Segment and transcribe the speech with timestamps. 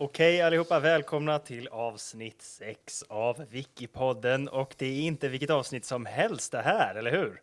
[0.00, 4.48] Okej allihopa, välkomna till avsnitt 6 av Wikipodden.
[4.48, 7.40] Och det är inte vilket avsnitt som helst det här, eller hur?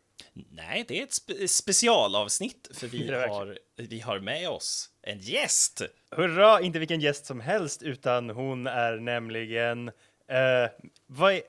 [0.52, 5.82] Nej, det är ett spe specialavsnitt för vi har, vi har med oss en gäst.
[6.12, 9.88] Hurra, inte vilken gäst som helst, utan hon är nämligen...
[10.28, 10.70] Eh,
[11.08, 11.42] vad är,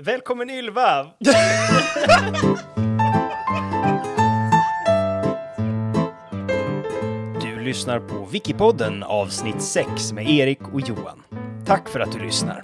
[0.00, 1.10] välkommen Ylva!
[7.68, 11.22] lyssnar på Wikipodden avsnitt 6 med Erik och Johan.
[11.66, 12.62] Tack för att du lyssnar.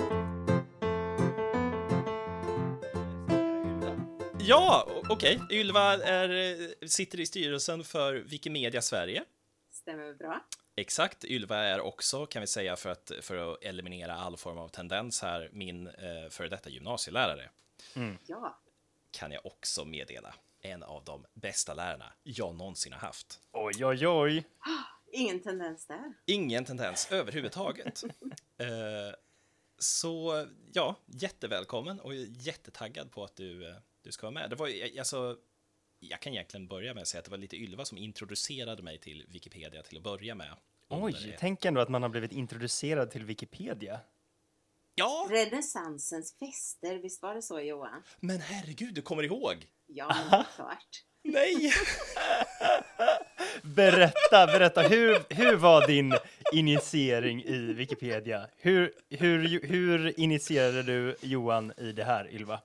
[4.41, 5.41] Ja, okej.
[5.51, 9.24] Ylva är, sitter i styrelsen för Wikimedia Sverige.
[9.73, 10.41] Stämmer bra.
[10.77, 11.24] Exakt.
[11.24, 15.23] Ylva är också, kan vi säga, för att, för att eliminera all form av tendens
[15.23, 17.48] här, min eh, före detta gymnasielärare.
[18.27, 18.59] Ja,
[19.10, 20.34] Kan jag också meddela.
[20.60, 23.41] En av de bästa lärarna jag någonsin har haft.
[23.52, 24.45] Oj, oj, oj.
[25.14, 26.14] Ingen tendens där.
[26.27, 28.02] Ingen tendens överhuvudtaget.
[28.59, 28.66] eh,
[29.78, 34.51] så ja, jättevälkommen och jättetaggad på att du, eh, du ska vara med.
[34.51, 35.37] Det var, ju- alltså,
[35.98, 38.98] jag kan egentligen börja med att säga att det var lite Ylva som introducerade mig
[38.98, 40.56] till Wikipedia till att börja med.
[40.88, 44.01] Oj, tänk ändå att man har blivit introducerad till Wikipedia.
[44.95, 48.02] Ja, Renässansens fester, visst var det så Johan?
[48.21, 49.66] men herregud, du kommer ihåg?
[49.87, 51.04] Ja, men det är klart.
[51.25, 51.73] Nej!
[53.63, 56.15] Berätta, berätta, hur, hur var din
[56.53, 58.47] initiering i Wikipedia?
[58.57, 62.61] Hur, hur, hur initierade du Johan i det här, Ylva?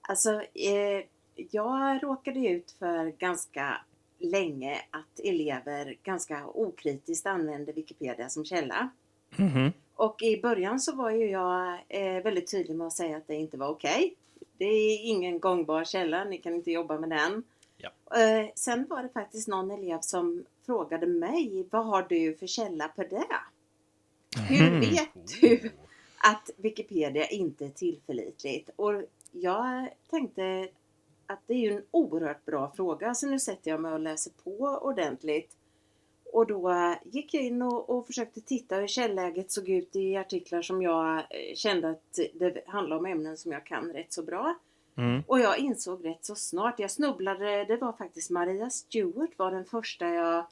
[0.00, 3.80] Alltså, eh, jag råkade ut för ganska
[4.18, 8.88] länge att elever ganska okritiskt använde Wikipedia som källa.
[9.36, 9.72] Mhm.
[9.94, 13.34] Och i början så var ju jag eh, väldigt tydlig med att säga att det
[13.34, 14.14] inte var okej.
[14.58, 17.42] Det är ingen gångbar källa, ni kan inte jobba med den.
[17.78, 18.20] Ja.
[18.20, 22.88] Eh, sen var det faktiskt någon elev som frågade mig, vad har du för källa
[22.88, 23.26] på det?
[24.48, 24.80] Hur Mhm.
[24.80, 25.70] vet du
[26.18, 28.70] att Wikipedia inte är tillförlitligt?
[28.76, 30.68] Och jag tänkte
[31.26, 34.32] att det är ju en oerhört bra fråga, så nu sätter jag mig och läser
[34.44, 35.56] på ordentligt.
[36.32, 40.62] Och då gick jag in och, och försökte titta hur källäget såg ut i artiklar
[40.62, 44.54] som jag eh, kände att det handlade om ämnen som jag kan rätt så bra.
[44.98, 45.22] Mm.
[45.26, 49.64] Och jag insåg rätt så snart, jag snubblade, det var faktiskt Maria Stewart var den
[49.64, 50.44] första jag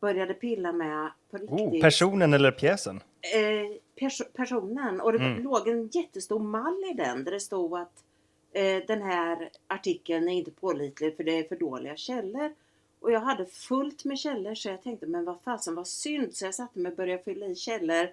[0.00, 1.50] började pilla med på riktigt.
[1.60, 3.00] Oh, personen eller pjäsen?
[3.34, 5.42] eh, pers- personen och det Mm.
[5.42, 8.04] låg en jättestor mall i den där det stod att
[8.52, 12.52] eh, den här artikeln är inte pålitlig för det är för dåliga källor.
[13.00, 16.44] Och jag hade fullt med källor så jag tänkte men vad fasen vad synd så
[16.44, 18.08] jag satte mig och började fylla i källor.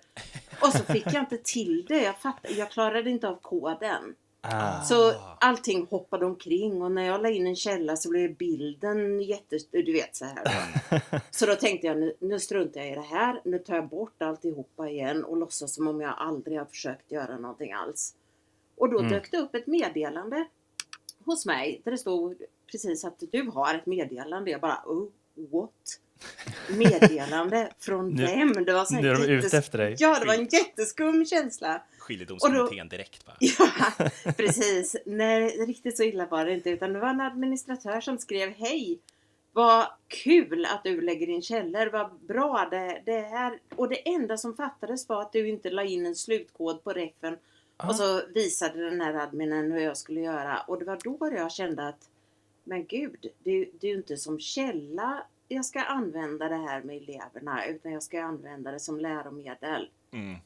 [0.61, 2.03] Och så fick jag inte till det.
[2.03, 4.15] Jag, fatt, jag klarade inte av koden.
[4.51, 4.81] Ah.
[4.81, 9.57] Så allting hoppade omkring och när jag la in en källa så blev bilden jätte...
[9.71, 10.43] Du vet så här.
[10.43, 11.19] då.
[11.31, 13.41] Så då tänkte jag nu, nu struntar jag i det här.
[13.45, 17.37] Nu tar jag bort alltihopa igen och låtsas som om jag aldrig har försökt göra
[17.37, 18.15] någonting alls.
[18.77, 19.11] Och då Mm.
[19.11, 20.47] dök det upp ett meddelande
[21.25, 22.41] hos mig där det stod
[22.71, 24.51] precis att du har ett meddelande.
[24.51, 25.99] Jag bara oh, what?
[26.69, 28.65] Meddelande från Nu- vem?
[28.65, 29.95] Det var så Nu är de ute efter dig.
[29.99, 31.81] Ja, det var en jätteskum känsla.
[31.97, 33.33] Skiljedomskommittén direkt, va?
[33.39, 34.95] Ja, precis.
[35.05, 36.69] Nej, riktigt så illa var det inte.
[36.69, 38.99] Utan det var en administratör som skrev Hej!
[39.53, 41.85] Vad kul att du lägger in källor.
[41.91, 43.59] Vad bra det, det är.
[43.75, 47.37] Och det enda som fattades var att du inte la in en slutkod på refen.
[47.77, 47.89] Ah.
[47.89, 50.59] Och så visade den här adminen hur jag skulle göra.
[50.67, 52.09] Och det var då jag kände att
[52.63, 56.95] Men gud, det, det är ju inte som källa jag ska använda det här med
[56.97, 57.65] eleverna.
[57.65, 59.89] Utan jag ska använda det som läromedel.
[60.11, 60.37] Mm.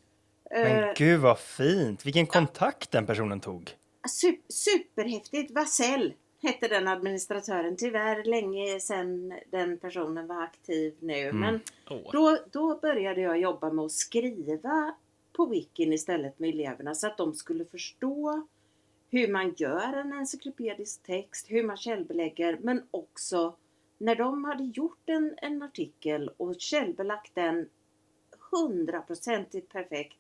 [0.51, 2.05] Men Eh, gud vad fint!
[2.05, 3.75] Vilken kontakt den personen tog.
[4.21, 5.51] Su- superhäftigt!
[5.51, 7.75] Vasell hette den administratören.
[7.77, 11.19] Tyvärr länge sedan den personen var aktiv nu.
[11.19, 11.39] Mm.
[11.39, 12.11] Men Åh.
[12.11, 14.95] då, då började jag jobba med att skriva
[15.33, 18.47] på wikin istället med eleverna så att de skulle förstå
[19.11, 23.55] hur man gör en encyklopedisk text, hur man källbelägger men också
[24.01, 27.69] när de hade gjort en, en artikel och källbelagt den
[28.51, 30.17] hundraprocentigt perfekt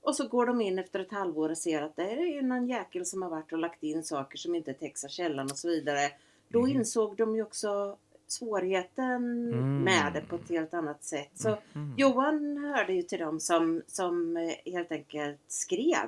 [0.00, 2.68] och så går de in efter ett halvår och ser att det är ju någon
[2.68, 6.10] jäkel som har varit och lagt in saker som inte täcks källan och så vidare.
[6.48, 6.70] Då Mhm.
[6.70, 7.96] insåg de ju också
[8.26, 9.04] svårigheten
[9.52, 9.78] Mm.
[9.82, 11.30] med det på ett helt annat sätt.
[11.34, 11.94] Så Mm.
[11.96, 16.06] Johan hörde ju till dem som, som eh, helt enkelt skrev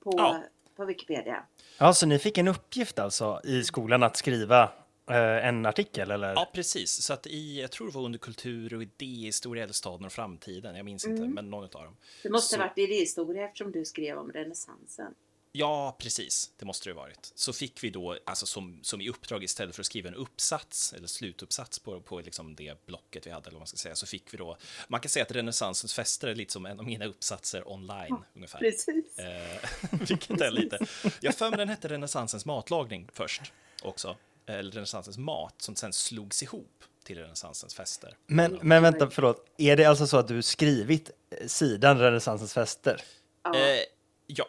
[0.00, 0.40] på, Ja.
[0.76, 1.42] på Wikipedia.
[1.78, 4.72] Ja, så ni fick en uppgift alltså i skolan att skriva
[5.12, 6.28] en artikel eller?
[6.32, 7.02] Ja, precis.
[7.02, 10.76] Så att i, jag tror det var under kultur och idéhistoria eller staden och framtiden,
[10.76, 11.34] jag minns inte, Mm.
[11.34, 11.96] men någon av dem.
[12.22, 15.14] Det måste Så- ha varit idéhistoria eftersom du skrev om renässansen.
[15.56, 16.52] Ja, precis.
[16.56, 17.32] Det måste det ha varit.
[17.34, 20.92] Så fick vi då, alltså som, som i uppdrag istället för att skriva en uppsats
[20.92, 24.06] eller slutuppsats på, på liksom det blocket vi hade, eller vad man ska säga, så
[24.06, 24.56] fick vi då,
[24.88, 28.24] man kan säga att renässansens fester är lite som en av mina uppsatser online Ja,
[28.34, 28.58] ungefär.
[28.58, 29.18] Precis.
[29.18, 29.68] Eh,
[30.08, 30.78] vilket är lite.
[31.20, 33.52] Jag för mig den hette renässansens matlagning först
[33.82, 34.16] också,
[34.46, 38.16] eller renässansens mat som sen slogs ihop till renässansens fester.
[38.26, 39.46] Men, men vänta, förlåt.
[39.58, 41.10] Är det alltså så att du skrivit
[41.40, 43.00] eh, sidan Renässansens fester?
[43.44, 43.54] Ja.
[43.56, 43.80] Eh,
[44.26, 44.44] ja,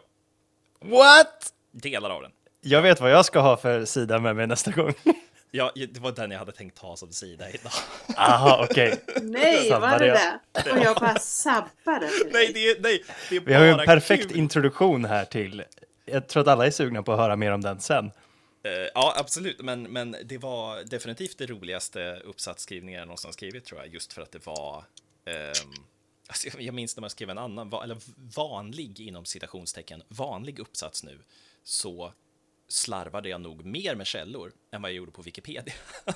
[0.80, 1.52] What?
[1.72, 2.30] delar av den.
[2.60, 4.94] Jag vet vad jag ska ha för sida med mig nästa gång.
[5.50, 7.72] Ja, det var den jag hade tänkt ta som sida idag.
[8.16, 9.00] Aha, okej.
[9.22, 10.18] Nej, var det jag.
[10.64, 10.72] det?
[10.72, 14.28] Och jag bara sabbade Nej, det är, nej, det är Vi har ju en perfekt
[14.28, 14.36] kul.
[14.38, 15.64] introduktion här till...
[16.04, 18.10] Jag tror att alla är sugna på att höra mer om den sen.
[18.66, 23.80] Eh, ja, absolut, men, men det var definitivt det roligaste uppsatsskrivningen jag någonsin skrivit, tror
[23.80, 24.84] jag, just för att det var...
[25.24, 25.52] ehm,
[26.28, 27.98] alltså, jag- minns när man skrev en annan, eller
[28.36, 31.18] vanlig inom citationstecken, vanlig uppsats nu,
[31.62, 32.12] så
[32.68, 35.74] slarvade jag nog mer med källor än vad jag gjorde på Wikipedia.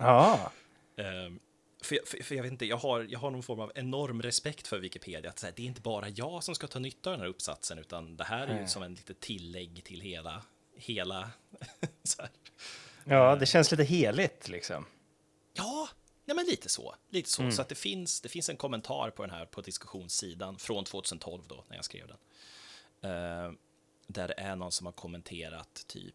[0.00, 0.52] Ja.
[0.96, 1.38] Ehm,
[1.82, 4.22] för, jag- för, för jag vet inte, jag har, jag har någon form av enorm
[4.22, 5.30] respekt för Wikipedia.
[5.30, 7.78] Att här, det är inte bara jag som ska ta nytta av den här uppsatsen,
[7.78, 10.42] utan det här är ju som en litet tillägg till hela,
[10.78, 11.30] hela.
[13.10, 14.86] Ja, det känns lite heligt liksom.
[15.54, 15.88] Ja,
[16.24, 16.94] nej men lite så.
[17.10, 17.50] Lite så.
[17.50, 21.42] Så att det finns, det finns en kommentar på den här på diskussionssidan från 2012
[21.48, 22.16] då, när jag skrev den.
[23.10, 23.52] Eh,
[24.06, 26.14] där det är någon som har kommenterat typ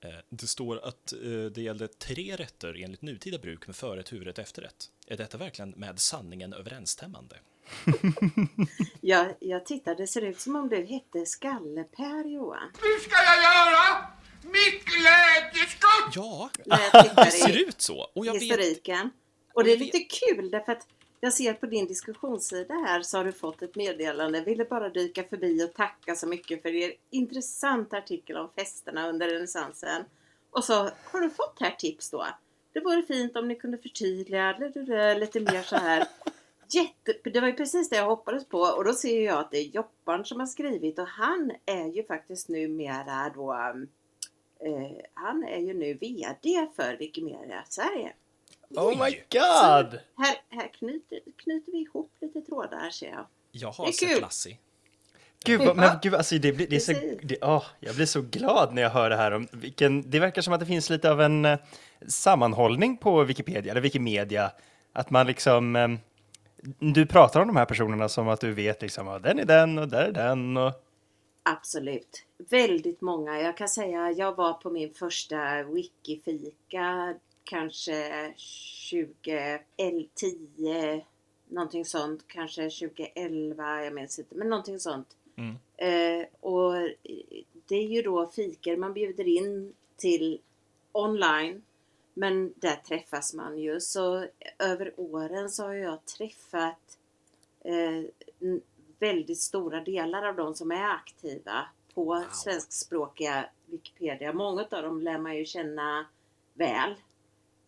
[0.00, 4.38] eh, det står att eh, det gällde tre rätter enligt nutida bruk med förrätt, huvudrätt
[4.38, 4.90] efterrätt.
[5.10, 7.36] Är detta verkligen med sanningen överensstämmande?
[9.00, 12.72] Jag, jag tittade, det ser ut som om du hette Skalle-Per Johan.
[12.82, 14.06] Nu ska jag göra
[14.42, 16.14] mitt glädjeskutt!
[16.14, 18.10] Ja, det tittar ser ut så.
[18.14, 19.10] Och jag vet, historiken.
[19.54, 20.86] Och det är lite kul därför att
[21.20, 24.40] jag ser på din diskussionssida här så har du fått ett meddelande.
[24.40, 29.28] Ville bara dyka förbi och tacka så mycket för er intressanta artikel om festerna under
[29.28, 30.04] renässansen.
[30.50, 30.74] Och så
[31.04, 32.26] har du fått här tips då.
[32.72, 36.06] Det vore fint om ni kunde förtydliga lite, lite mer så här.
[36.72, 39.58] Jätte, det var ju precis det jag hoppades på och då ser jag att det
[39.58, 43.52] är Joppan som har skrivit och han är ju faktiskt numera då
[44.60, 48.12] eh, han är ju nu VD för Wikimedia Sverige.
[48.76, 50.00] Oh my god!
[50.16, 53.26] Här, här knyter, knyter vi ihop lite trådar ser jag.
[53.50, 54.20] jag har sett.
[54.20, 54.58] Lassie.
[55.44, 56.92] Gud, vad, men gud, alltså det, blir- det är så,
[57.22, 59.32] det, åh, jag blir så glad när jag hör det här.
[59.32, 61.58] Om vilken, det verkar som att det finns lite av en eh,
[62.08, 64.52] sammanhållning på Wikipedia, eller Wikimedia.
[64.92, 65.76] Att man liksom...
[65.76, 65.88] Eh,
[66.78, 69.78] du pratar om de här personerna som att du vet liksom, ja, den är den
[69.78, 70.56] och där är den.
[70.56, 70.72] Och,
[71.42, 72.24] Absolut.
[72.50, 73.40] Väldigt många.
[73.40, 77.14] Jag kan säga jag var på min första Wikifika
[77.44, 78.32] kanske
[78.90, 81.04] 2010
[81.50, 82.24] någonting sånt.
[82.26, 85.08] Kanske 2011, jag minns inte, men någonting sånt.
[85.40, 85.56] Mm.
[86.20, 86.72] Eh, och
[87.66, 90.40] det är ju då fikor man bjuder in till
[90.92, 91.62] online.
[92.14, 93.80] Men där träffas man ju.
[93.80, 94.26] Så
[94.58, 96.98] över åren så har jag träffat
[97.64, 98.02] eh,
[98.98, 104.32] väldigt stora delar av de som är aktiva på svenskspråkiga Wikipedia.
[104.32, 106.06] Många av dem lär man ju känna
[106.54, 106.94] väl.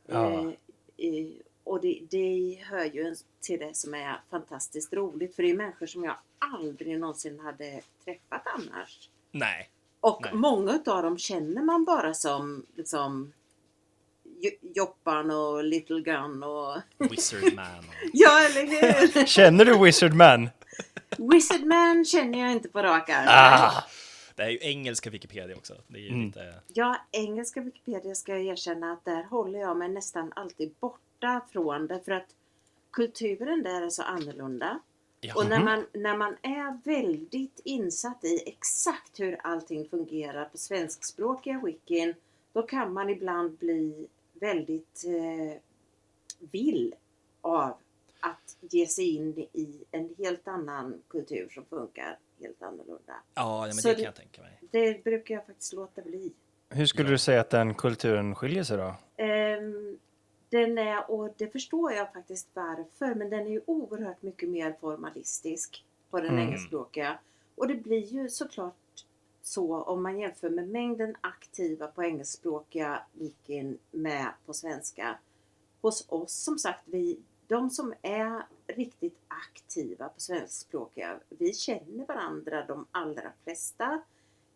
[0.07, 0.33] Ja.
[0.33, 0.51] Eh,
[0.97, 5.37] i- och det, det hör ju till det som är fantastiskt roligt.
[5.37, 6.17] För det är människor som jag
[6.55, 9.09] aldrig någonsin hade träffat annars.
[9.31, 9.71] Nej.
[10.00, 10.35] Och Nej.
[10.35, 13.33] många av dem känner man bara som liksom
[14.41, 16.77] Jo- Joppan och Little Gun och...
[16.99, 17.79] Wizard Man.
[17.79, 17.94] Och...
[18.12, 18.62] Ja, eller
[19.17, 19.27] hur?
[19.27, 20.50] känner du Wizard Man?
[21.33, 23.26] Wizard Man känner jag inte på rak arm.
[23.28, 23.85] Ah,
[24.35, 25.75] Det är ju engelska Wikipedia också.
[25.88, 26.26] Det är ju Mm.
[26.26, 26.55] lite...
[26.69, 31.87] Ja, engelska Wikipedia ska jag erkänna att där håller jag mig nästan alltid borta från
[31.87, 32.26] det för att
[32.93, 34.81] kulturen där är så annorlunda.
[35.25, 35.35] Ja.
[35.37, 41.61] Och när man, när man är väldigt insatt i exakt hur allting fungerar på svenskspråkiga
[41.64, 42.14] wikin
[42.52, 45.59] då kan man ibland bli väldigt eh,
[46.38, 46.95] vill
[47.41, 47.76] av
[48.21, 53.12] att ge sig in i en helt annan kultur som funkar helt annorlunda.
[53.35, 54.59] Ja, men Så det det- kan jag tänka mig.
[54.71, 56.33] Det brukar jag faktiskt låta bli.
[56.71, 58.95] hur skulle du säga att den kulturen skiljer sig då?
[59.17, 59.99] Ehm,
[60.52, 64.76] den är, och det förstår jag faktiskt varför, men den är ju oerhört mycket mer
[64.80, 66.38] formalistisk på den Mm.
[66.47, 67.18] engelskspråkiga.
[67.54, 68.75] Och det blir ju såklart
[69.42, 75.18] så om man jämför med mängden aktiva på engelskspråkiga wikin med på svenska.
[75.80, 82.64] Hos oss som sagt, vi, de som är riktigt aktiva på svenskspråkiga, vi känner varandra
[82.66, 84.02] de allra flesta.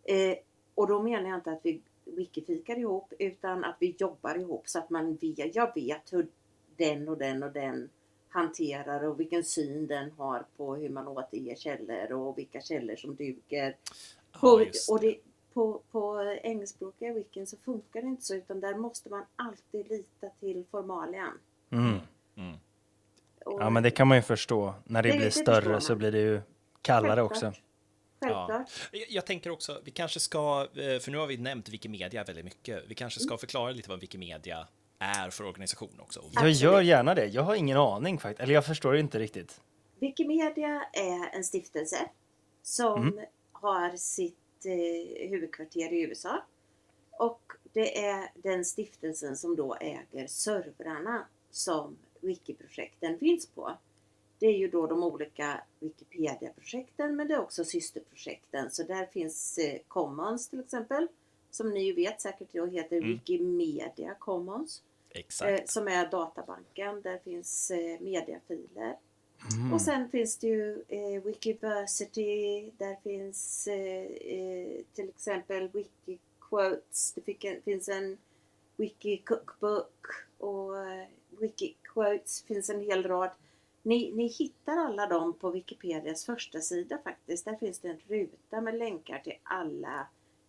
[0.04, 0.36] Eh,
[0.74, 4.78] och då menar jag inte att vi wikifikar ihop utan att vi jobbar ihop så
[4.78, 6.26] att man vet, jag vet hur
[6.76, 7.88] den och den och den
[8.28, 13.14] hanterar och vilken syn den har på hur man återger källor och vilka källor som
[13.16, 13.76] duger.
[14.32, 15.16] Ja, På, just och det.
[15.54, 20.28] på, på engelskspråkiga wikin så funkar det inte så utan där måste man alltid lita
[20.40, 21.38] till formalian.
[21.70, 21.98] Mm.
[22.36, 22.56] Mm.
[23.44, 24.74] Ja, men det kan man ju förstå.
[24.84, 26.40] När det, Det- blir större så blir det ju
[26.82, 27.52] kallare självklart.
[27.52, 27.60] också.
[28.20, 28.70] Självklart.
[28.92, 32.44] Jag- Jag tänker också, vi kanske ska, eh, för nu har vi nämnt Wikimedia väldigt
[32.44, 34.68] mycket, vi kanske ska förklara lite vad Wikimedia
[34.98, 36.22] är för organisation också.
[36.34, 37.26] Jag gör gärna det.
[37.26, 38.40] Jag har ingen aning faktiskt.
[38.42, 39.60] Eller jag förstår inte riktigt.
[40.00, 42.08] Wikimedia är en stiftelse
[42.62, 43.24] som Mm.
[43.52, 46.42] har sitt eh, huvudkvarter i USA.
[47.10, 53.78] Och det är den stiftelsen som då äger servrarna som Wikiprojekten finns på.
[54.38, 58.70] Det är ju då de olika Wikipedia-projekten men det är också systerprojekten.
[58.70, 61.08] Så där finns eh, Commons till exempel
[61.50, 63.08] som ni ju vet säkert då heter Mm.
[63.08, 64.82] Wikimedia Commons.
[65.44, 67.02] Eh, som är databanken.
[67.02, 68.96] Där finns eh, mediafiler.
[69.54, 69.72] Mm.
[69.72, 77.20] Och sen finns det ju eh, Wikiversity, där finns eh, eh, till exempel Wikiquotes, det
[77.20, 78.18] fick finns en
[78.76, 80.06] Wiki Cookbook
[80.38, 80.72] och
[81.30, 83.30] Wikiquotes finns en hel rad.
[83.86, 87.44] Ni, ni hittar alla dem på Wikipedias första sida faktiskt.
[87.44, 90.08] Där finns det en ruta med länkar till alla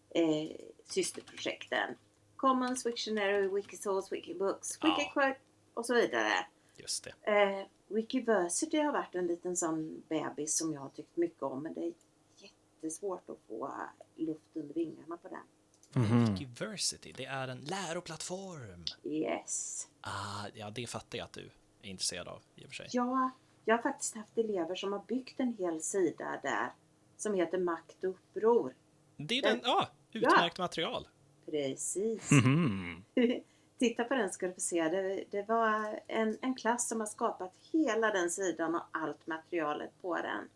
[0.10, 1.96] eh, systerprojekten.
[2.36, 4.96] Commons, Wiktionary, Wikisource, Wikibooks, Ja.
[4.98, 5.38] Wikiquote
[5.74, 6.32] och så vidare.
[6.77, 7.32] Just det.
[7.32, 11.74] Eh, Wikiversity har varit en liten sån bebis som jag har tyckt mycket om men
[11.74, 11.94] det är
[12.38, 13.74] jättesvårt att få
[14.15, 16.03] luft under vingarna på den.
[16.03, 16.25] Mhm.
[16.34, 18.84] Wikiversity, det är en läroplattform.
[19.03, 19.88] Yes.
[20.01, 21.50] Ah, ja, det fattar jag att du
[21.88, 22.88] är intresserad av i och för sig.
[22.91, 23.32] Ja,
[23.65, 26.72] jag har faktiskt haft elever som har byggt en hel sida där
[27.17, 28.74] som heter Makt och uppror.
[29.17, 31.08] Det är den, ja, utmärkt material.
[31.46, 32.32] Precis.
[32.32, 33.03] Mhm.
[33.79, 34.89] Titta på den ska du få se.
[34.89, 39.91] Det, det var en, en klass som har skapat hela den sidan och allt materialet
[40.01, 40.50] på den.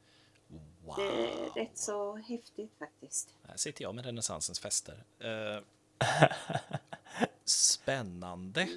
[0.86, 0.96] Wow.
[0.98, 3.34] Det är rätt så häftigt faktiskt.
[3.48, 5.04] Här sitter jag med renässansens fester.
[5.20, 5.64] Eh,
[7.46, 8.68] spännande.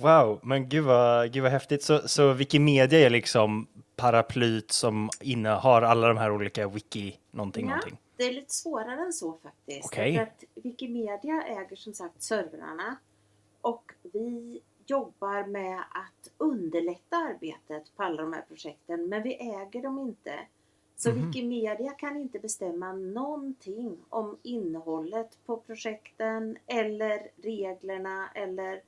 [0.00, 1.82] Wow, men gud vad, gud vad häftigt.
[1.82, 7.70] Så, så Wikimedia är liksom paraplyt som innehar alla de här olika wiki någonting, Ja,
[7.70, 7.98] någonting.
[8.16, 9.84] det är lite svårare än så faktiskt.
[9.84, 10.12] Okej.
[10.12, 12.96] Därför att Wikimedia äger som sagt servrarna
[13.60, 19.82] och vi jobbar med att underlätta arbetet på alla de här projekten men vi äger
[19.82, 20.34] dem inte.
[21.02, 21.26] Så Mhm.
[21.26, 28.82] Wikimedia kan inte bestämma någonting om innehållet på projekten eller reglerna eller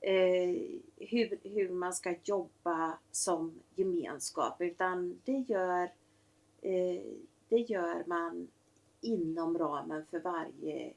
[0.00, 0.56] eh,
[0.96, 5.82] hur, hur man ska jobba som gemenskap utan det gör
[6.62, 7.02] eh,
[7.48, 8.48] det gör man
[9.00, 10.92] inom ramen för varje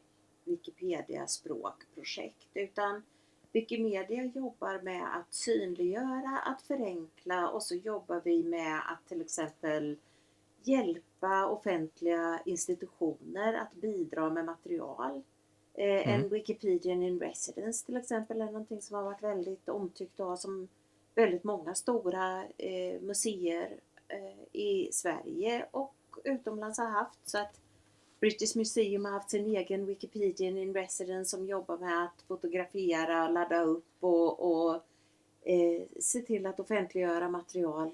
[0.45, 2.47] Wikipedia-språkprojekt.
[2.53, 3.03] Utan
[3.51, 9.97] Wikimedia jobbar med att synliggöra, att förenkla och så jobbar vi med att till exempel
[10.67, 15.21] hjälpa offentliga institutioner att bidra med material.
[15.73, 20.39] Eh, En Wikipedian in Residence till exempel är någonting som har varit väldigt omtyckt och
[20.39, 20.67] som
[21.15, 27.19] väldigt många stora eh, museer eh, i Sverige och utomlands har haft.
[27.29, 27.59] Så att
[28.19, 33.63] British Museum har haft sin egen Wikipedian in Residence som jobbar med att fotografera, ladda
[33.63, 34.75] upp och, och
[35.41, 37.91] eh, se till att offentliggöra material.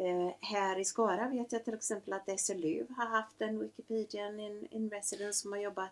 [0.00, 4.68] Eh, här i Skara vet jag till exempel att SLU har haft en Wikipedian in,
[4.70, 5.90] in Residence som har jobbat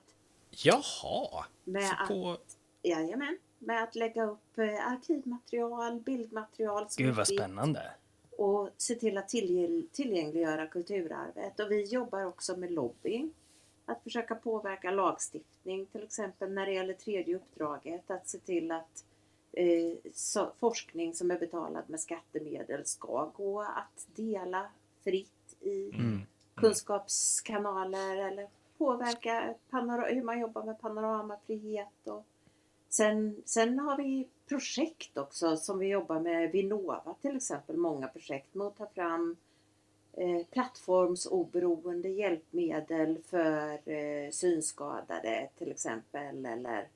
[0.51, 2.37] Jaha, med så att, på,
[2.83, 7.91] jajamän, med att lägga upp eh, arkivmaterial, bildmaterial Gud vad spännande.
[8.39, 11.61] och se till att tillgäng- tillgängliggöra kulturarvet.
[11.61, 13.33] Och vi jobbar också med lobbying.
[13.87, 19.05] Att försöka påverka lagstiftning, till exempel när det gäller tredje uppdraget, att se till att
[20.15, 24.67] så, forskning som är betalad med skattemedel ska gå att dela
[25.05, 26.21] fritt i Mm.
[26.55, 32.07] kunskapskanaler eller påverka hur man jobbar med panoramafrihet.
[32.07, 32.25] Och
[32.89, 38.55] sen, sen har vi projekt också som vi jobbar med Vinnova till exempel, många projekt
[38.55, 39.37] med att ta fram
[40.13, 46.47] eh, plattformsoberoende hjälpmedel för eh, synskadade till exempel.
[46.47, 46.89] Eller,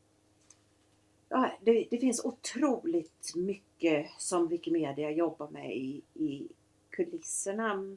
[1.33, 6.49] ja, det, det finns otroligt mycket som Wikimedia jobbar med i, i
[6.91, 7.97] kulisserna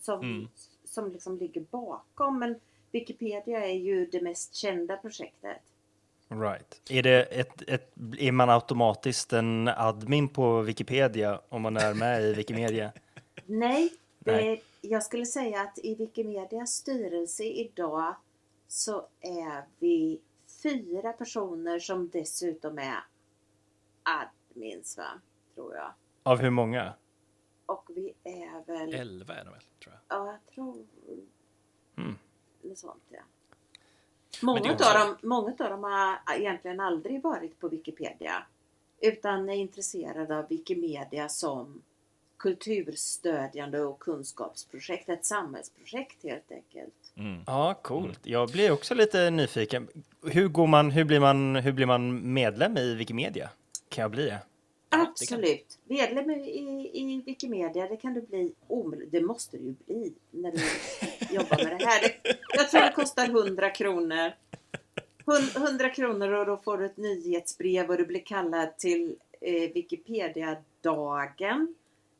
[0.00, 0.48] som, Mm.
[0.84, 2.38] som liksom ligger bakom.
[2.38, 2.60] Men
[2.92, 5.62] Wikipedia är ju det mest kända projektet.
[6.28, 6.90] Right.
[6.90, 12.22] Är, det ett, ett, är man automatiskt en admin på Wikipedia om man är med
[12.22, 12.92] i Wikimedia?
[13.46, 14.62] Nej, Nej.
[14.80, 18.14] jag skulle säga att i Wikimedias styrelse idag
[18.68, 20.20] så är vi
[20.66, 23.04] fyra personer som dessutom är
[24.02, 25.20] admins, va?
[25.54, 25.92] tror jag.
[26.22, 26.94] Av hur många?
[27.66, 30.18] Och vi är väl, elva är det väl, tror jag.
[30.18, 30.86] ja, jag tror
[31.96, 32.18] Mm.
[32.62, 33.20] något sånt ja.
[34.42, 38.46] Många är av också- dem, många av dem har egentligen aldrig varit på Wikipedia.
[39.00, 41.82] Utan är intresserade av Wikimedia som
[42.36, 45.08] kulturstödjande och kunskapsprojekt.
[45.08, 47.05] Ett samhällsprojekt helt enkelt.
[47.18, 47.42] Mm.
[47.46, 48.20] Ja, coolt.
[48.22, 49.88] Jag blir också lite nyfiken.
[50.26, 53.50] Hur, går man, hur, blir man, hur blir man medlem i Wikimedia?
[53.88, 54.38] Kan jag bli det?
[54.88, 55.78] Absolut.
[55.84, 58.52] Medlem i, i Wikimedia, det kan du bli.
[59.10, 60.58] Det måste du ju bli när du
[61.34, 62.02] jobbar med det här.
[62.56, 64.32] Jag tror det kostar 100 kronor.
[65.26, 69.70] Hun- 100 kronor och då får du ett nyhetsbrev och du blir kallad till eh,
[69.74, 71.74] Wikipedia-dagen.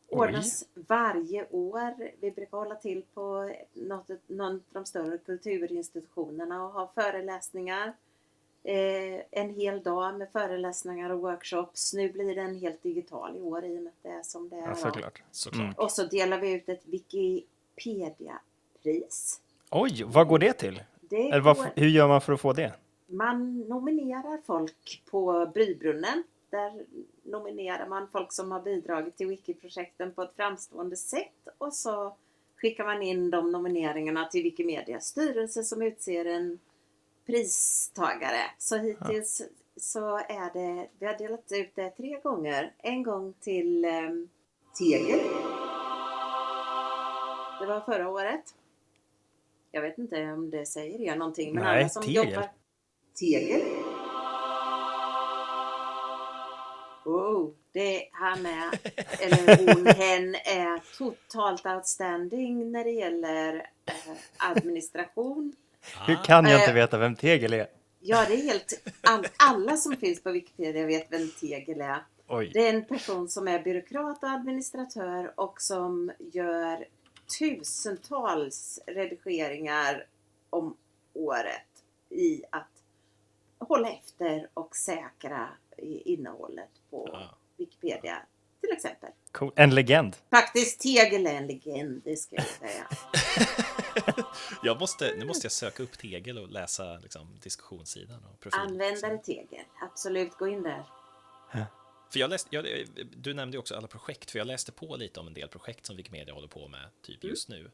[0.08, 0.18] Oj.
[0.18, 1.94] Ordnas varje år.
[2.20, 7.92] Vi brukar hålla till på något, någon av de större kulturinstitutionerna och ha föreläsningar.
[8.62, 11.94] Eh, en hel dag med föreläsningar och workshops.
[11.94, 14.56] Nu blir den helt digital i år i och med att det är som det
[14.56, 14.68] är.
[14.68, 15.22] Ja, såklart.
[15.30, 15.64] Såklart.
[15.64, 15.74] Mm.
[15.76, 19.40] Och så delar vi ut ett Wikipedia-pris.
[19.70, 20.82] Oj, vad går det till?
[21.00, 22.72] Det Eller vad, hur gör man för att få det?
[23.06, 26.22] man nominerar folk på Brybrunnen.
[26.50, 26.84] Där
[27.26, 32.16] nominerar man folk som har bidragit till Wikiprojekten på ett framstående sätt och så
[32.56, 36.58] skickar man in de nomineringarna till Wikimedias styrelse som utser en
[37.26, 38.40] pristagare.
[38.58, 39.42] Så hittills
[39.76, 42.72] så är det, vi har delat ut det tre gånger.
[42.78, 43.90] En gång till eh,
[44.78, 45.20] Tegel.
[47.60, 48.54] Det var förra året.
[49.70, 51.54] Jag vet inte om det säger er någonting.
[51.54, 52.28] Men Nej, alla som Tegel.
[52.28, 52.48] jobbar...
[53.14, 53.62] Tegel.
[57.06, 58.78] Oh, det han är,
[59.20, 63.54] eller hon, hen är totalt outstanding när det gäller
[63.86, 65.52] eh, administration.
[66.06, 67.66] Hur kan jag inte Eh, veta vem Tegel är?
[68.00, 68.90] Ja, det är helt...
[69.00, 72.04] All, alla som finns på Wikipedia vet vem Tegel är.
[72.28, 72.50] Oj.
[72.54, 76.84] Det är en person som är byråkrat och administratör och som gör
[77.38, 80.06] tusentals redigeringar
[80.50, 80.76] om
[81.12, 82.70] året i att
[83.58, 85.48] hålla efter och säkra
[85.82, 87.38] innehållet på Ja.
[87.56, 88.22] Wikipedia
[88.60, 89.10] till exempel.
[89.32, 89.52] Cool.
[89.56, 90.16] En legend.
[90.30, 92.88] Faktiskt Tegel är en legend, det ska jag säga.
[94.62, 98.46] Jag måste, nu måste jag söka upp Tegel och läsa liksom, diskussionssidan och.
[98.52, 100.84] Användare Tegel, absolut gå in där.
[102.12, 102.66] För jag läste, jag,
[103.16, 105.96] du nämnde också alla projekt, för jag läste på lite om en del projekt som
[105.96, 107.70] Wikimedia håller på med typ just nu.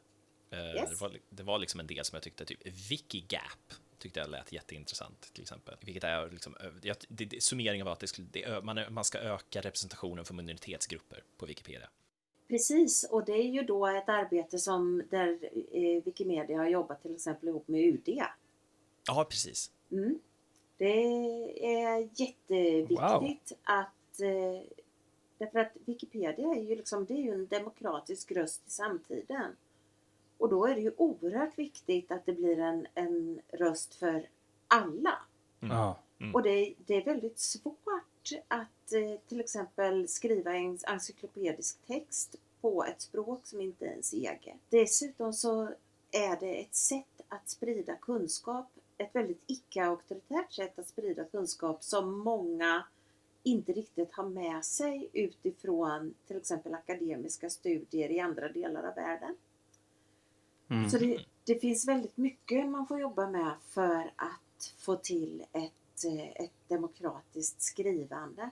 [0.51, 0.89] Eh, Yes.
[0.89, 2.59] Det, var, det var liksom en del som jag tyckte, typ
[2.91, 5.75] Wikigap, tyckte jag lät jätteintressant till exempel.
[5.81, 9.17] Vilket är liksom, jag, det, det, summeringen var att det skulle, det, man, man ska
[9.17, 11.89] öka representationen för minoritetsgrupper på Wikipedia.
[12.47, 15.39] Precis, och det är ju då ett arbete som där
[15.71, 18.21] eh, Wikimedia har jobbat till exempel ihop med UD.
[19.07, 19.71] Ja, precis.
[19.91, 20.19] Mm.
[20.77, 20.93] Det
[21.65, 24.61] är jätteviktigt att eh,
[25.37, 29.55] därför att Wikipedia är ju liksom det är ju en demokratisk röst i samtiden.
[30.37, 34.29] Och då är det ju oerhört viktigt att det blir en, en röst för
[34.67, 35.19] alla.
[35.61, 35.93] Mm.
[36.19, 36.35] Mm.
[36.35, 42.85] Och det, det är väldigt svårt att eh, till exempel skriva en encyklopedisk text på
[42.85, 44.57] ett språk som inte är ens eget.
[44.69, 45.69] Dessutom så
[46.11, 48.67] är det ett sätt att sprida kunskap,
[48.97, 52.83] ett väldigt icke-auktoritärt sätt att sprida kunskap som många
[53.43, 59.35] inte riktigt har med sig utifrån till exempel akademiska studier i andra delar av världen.
[60.69, 60.89] Mm.
[60.89, 66.03] Så det, det finns väldigt mycket man får jobba med för att få till ett,
[66.05, 68.49] eh, ett demokratiskt skrivande.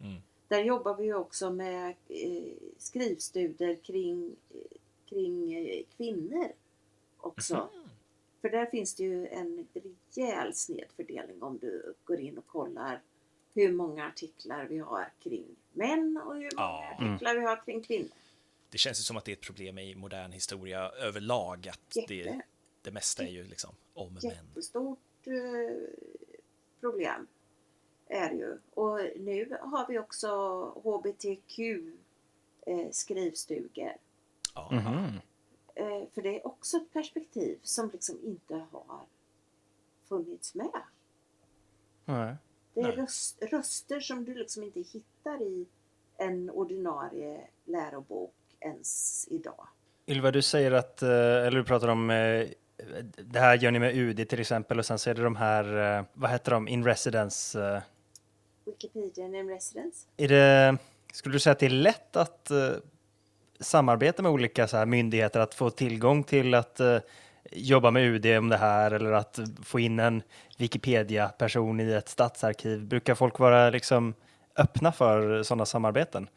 [0.00, 0.22] Mm.
[0.48, 4.36] Där jobbar vi också med eh, skrivstudier kring,
[5.06, 6.48] kring eh, kvinnor
[7.16, 7.54] också.
[7.54, 7.88] Mhm.
[8.40, 9.66] För där finns det ju en
[10.14, 13.00] rejäl snedfördelning om du går in och kollar
[13.54, 16.96] hur många artiklar vi har kring män och hur många Ja.
[16.98, 18.08] artiklar vi har kring kvinnor.
[18.72, 22.14] Det känns ju som att det är ett problem i modern historia överlag, att det,
[22.14, 22.42] Jätte.
[22.82, 24.22] det mesta är ju liksom om män.
[24.22, 25.94] jättestort eh,
[26.80, 27.26] problem.
[28.06, 28.58] Är det ju.
[28.74, 30.28] Och nu har vi också
[30.84, 31.58] HBTQ
[32.66, 33.96] eh, skrivstugor.
[34.70, 35.20] Mhm.
[35.74, 39.00] Eh, för det är också ett perspektiv som liksom inte har
[40.08, 40.82] funnits med.
[42.04, 42.36] Nej.
[42.74, 45.66] Det är röst, röster som du liksom inte hittar i
[46.16, 49.68] en ordinarie lärobok ens idag.
[50.06, 52.46] Ylva, du säger att, eh, eller du pratar om, eh,
[53.16, 55.96] det här gör ni med UD till exempel och sen så är det de här,
[55.98, 57.82] eh, vad heter de, in residence.
[58.66, 60.06] Wikipedia in residence.
[60.16, 60.76] Är det,
[61.12, 62.50] skulle du säga att det är lätt att
[63.60, 66.80] samarbeta med olika så här myndigheter, att få tillgång till att
[67.50, 70.22] jobba med UD om det här eller att få in en
[70.58, 72.84] Wikipedia-person i ett statsarkiv?
[72.84, 74.14] Brukar folk vara liksom
[74.56, 76.28] öppna för sådana samarbeten?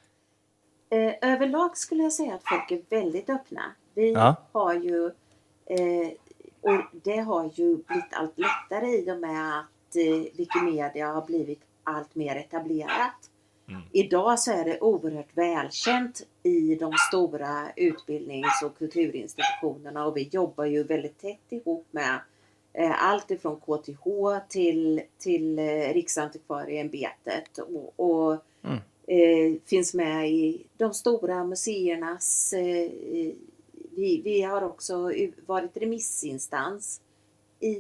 [0.90, 3.62] Eh, överlag skulle jag säga att folk är väldigt öppna.
[3.94, 4.36] Vi Ja.
[4.52, 5.06] har ju
[5.66, 6.10] eh,
[6.62, 11.62] Och det har ju blivit allt lättare i och med att eh, Wikimedia har blivit
[11.84, 13.30] allt mer etablerat.
[13.70, 13.82] Mm.
[13.92, 20.66] Idag så är det oerhört välkänt i de stora utbildnings och kulturinstitutionerna och vi jobbar
[20.66, 22.20] ju väldigt tätt ihop med
[22.74, 24.04] eh, allt ifrån KTH
[24.50, 28.38] till, till eh, Riksantikvarieämbetet och, och.
[29.08, 32.92] Eh, finns med i de stora museernas eh,
[33.96, 35.12] vi, vi har också
[35.46, 37.02] varit remissinstans
[37.60, 37.78] i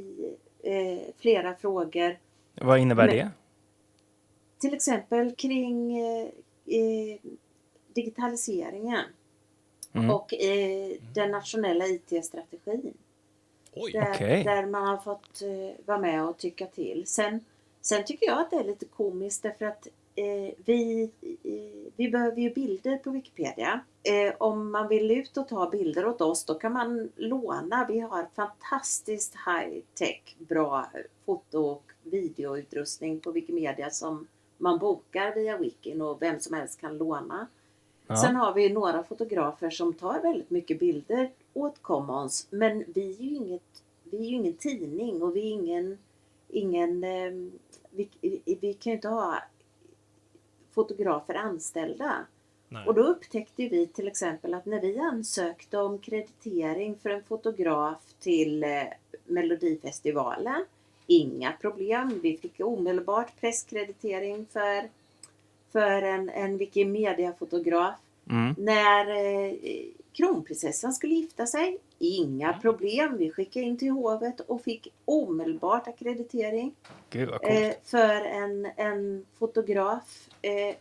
[0.63, 2.17] eh, flera frågor.
[2.61, 3.31] Vad innebär Men- det?
[4.59, 7.17] Till exempel kring eh,
[7.93, 9.05] digitaliseringen
[9.93, 10.09] Mm.
[10.11, 12.93] och eh, den nationella IT-strategin.
[13.73, 14.43] Oj, Där, Okej.
[14.43, 17.03] där man har fått eh, vara med och tycka till.
[17.07, 17.45] Sen,
[17.81, 19.87] sen tycker jag att det är lite komiskt därför att
[20.65, 21.09] vi,
[21.43, 23.79] eh, vi behöver ju bilder på Wikipedia.
[24.03, 27.85] Eh, om man vill ut och ta bilder åt oss då kan man låna.
[27.89, 30.85] Vi har fantastiskt high tech bra
[31.25, 36.97] foto och videoutrustning på Wikimedia som man bokar via Wikin och vem som helst kan
[36.97, 37.47] låna.
[38.07, 38.15] Ja.
[38.15, 42.47] Sen har vi några fotografer som tar väldigt mycket bilder åt Commons.
[42.49, 45.97] Men vi är ju, inget, vi är ingen tidning och vi är ingen...
[46.49, 47.31] ingen eh,
[47.89, 48.09] vi,
[48.61, 49.39] vi kan ju inte ha
[50.75, 52.25] fotografer anställda.
[52.69, 52.87] nej.
[52.87, 58.01] Och då upptäckte vi till exempel att när vi ansökte om kreditering för en fotograf
[58.19, 58.83] till eh,
[59.25, 60.65] Melodifestivalen,
[61.07, 62.19] inga problem.
[62.23, 64.89] Vi fick omedelbart presskreditering för,
[65.71, 67.95] för en, en Wikimedia-fotograf.
[68.29, 68.55] Mm.
[68.57, 69.53] När eh,
[70.13, 72.61] kronprinsessan skulle gifta sig, inga Mm.
[72.61, 73.17] problem.
[73.17, 76.75] Vi skickade in till hovet och fick omedelbart akkreditering
[77.09, 80.29] Gud eh, för en, en fotograf.
[80.41, 80.75] Eh,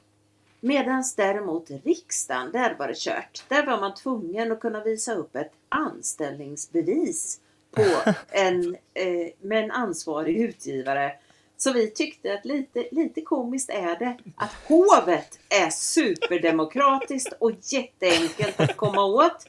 [0.61, 3.45] Medan däremot riksdagen, där var det kört.
[3.49, 7.83] Där var man tvungen att kunna visa upp ett anställningsbevis på
[8.29, 11.13] en, eh, med en ansvarig utgivare.
[11.57, 18.61] Så vi tyckte att lite, lite komiskt är det att hovet är superdemokratiskt och jätteenkelt
[18.61, 19.47] att komma åt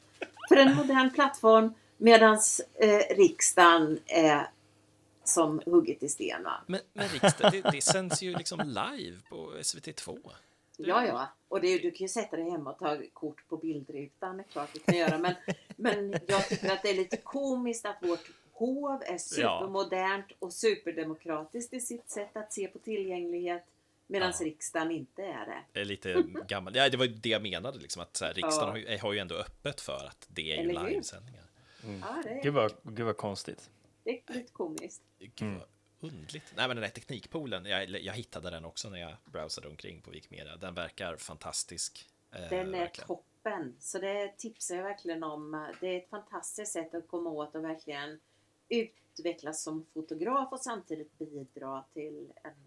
[0.47, 2.39] för en modern plattform medan
[2.75, 4.47] eh, riksdagen är
[5.23, 6.43] som hugget i sten.
[6.43, 6.63] Va?
[6.67, 10.19] Men, men riksdag, det, det sänds ju liksom live på SVT2.
[10.77, 11.27] Ja, ja.
[11.47, 14.37] Och det, du kan ju sätta dig hemma och ta kort på bildrutan.
[14.37, 15.17] Det är klart du kan göra.
[15.17, 15.33] Men,
[15.75, 21.73] men jag tycker att det är lite komiskt att vårt hov är supermodernt och superdemokratiskt
[21.73, 23.65] i sitt sätt att se på tillgänglighet.
[24.07, 24.45] Medan Ja.
[24.45, 25.63] riksdagen inte är det.
[25.71, 26.75] Det är lite gammal.
[26.75, 28.87] Ja, det var ju det jag menade, liksom, att så här, riksdagen Ja.
[28.87, 30.89] har, ju, har ju ändå öppet för att det är ju Eller hur?
[30.89, 31.41] livesändningar.
[32.01, 33.69] Ja, det Gud är, vad, gud vad konstigt.
[34.03, 35.01] det är lite komiskt.
[35.19, 35.59] Gud Mm.
[35.59, 36.53] vad undligt.
[36.55, 40.11] Nej, men den där teknikpoolen, jag, jag hittade den också när jag browsade omkring på
[40.11, 40.55] Wikimedia.
[40.55, 42.09] Den verkar fantastisk.
[42.31, 43.07] eh, Den är verkligen.
[43.07, 43.75] toppen.
[43.79, 45.67] Så det tipsar jag verkligen om.
[45.79, 48.19] Det är ett fantastiskt sätt att komma åt och verkligen
[48.69, 52.64] utvecklas som fotograf och samtidigt bidra till en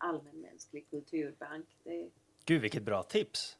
[0.00, 1.66] allmänmänsklig kulturbank.
[1.84, 2.08] Det,
[2.44, 3.56] Gud vilket bra tips.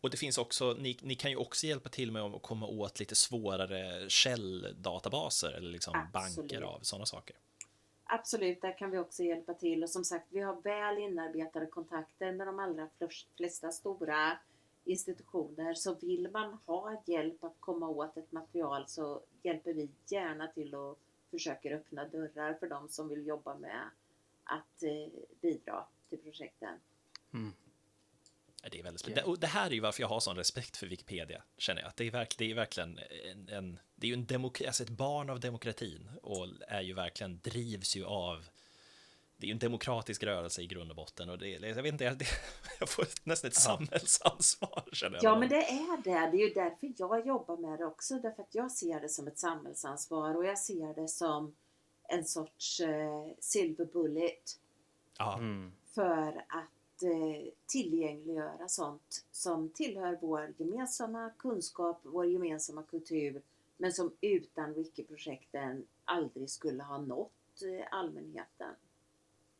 [0.00, 3.00] Och det finns också, ni, ni kan ju också hjälpa till med att komma åt
[3.00, 6.36] lite svårare källdatabaser eller liksom Absolut.
[6.50, 7.36] banker av sådana saker.
[8.04, 9.82] absolut, där kan vi också hjälpa till.
[9.82, 14.38] Och som sagt, vi har väl inarbetade kontakter med de allra flest- flesta stora
[14.84, 15.74] institutioner.
[15.74, 20.74] Så vill man ha hjälp att komma åt ett material så hjälper vi gärna till
[20.74, 20.98] och
[21.30, 23.90] försöker öppna dörrar för de som vill jobba med
[24.48, 26.80] att eh, bidra till projekten.
[28.62, 29.22] Ja, Det är väldigt spännande.
[29.22, 31.88] Och det här är ju varför jag har sån respekt för Wikipedia, känner jag.
[31.88, 32.98] Att det är, verk, det är verkligen
[33.30, 36.94] en, en, det är ju en demok, alltså ett barn av demokratin och är ju
[36.94, 38.48] verkligen, drivs ju av
[39.38, 42.04] det är ju en demokratisk rörelse i grund och botten och det, jag vet inte,
[42.04, 42.26] jag, det,
[42.80, 45.24] jag får nästan ett samhällsansvar känner jag.
[45.24, 46.30] Ja, men det är det.
[46.36, 48.14] Det är ju därför jag jobbar med det också.
[48.18, 51.56] Därför att jag ser det som ett samhällsansvar och jag ser det som
[52.08, 54.58] en sorts eh, silver bullet
[55.38, 55.72] Mm.
[55.94, 63.42] för att eh, tillgängliggöra sånt som tillhör vår gemensamma kunskap, vår gemensamma kultur,
[63.76, 68.74] men som utan Wiki-projekten aldrig skulle ha nått eh, allmänheten.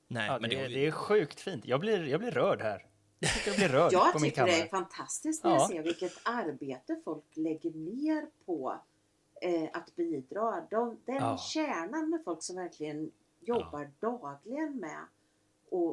[0.08, 1.64] nej, Ja, men det, det, är, det sjukt fint.
[1.66, 2.86] Jag blir, jag blir rörd här.
[3.18, 5.56] Jag tycker jag blir rörd Jag på min tycker det är fantastiskt när Ja.
[5.56, 8.80] jag ser vilket arbete folk lägger ner på
[9.40, 10.66] eh, att bidra.
[10.70, 11.38] De, den Ja.
[11.38, 15.04] kärnan med folk som verkligen jobbar dagligen med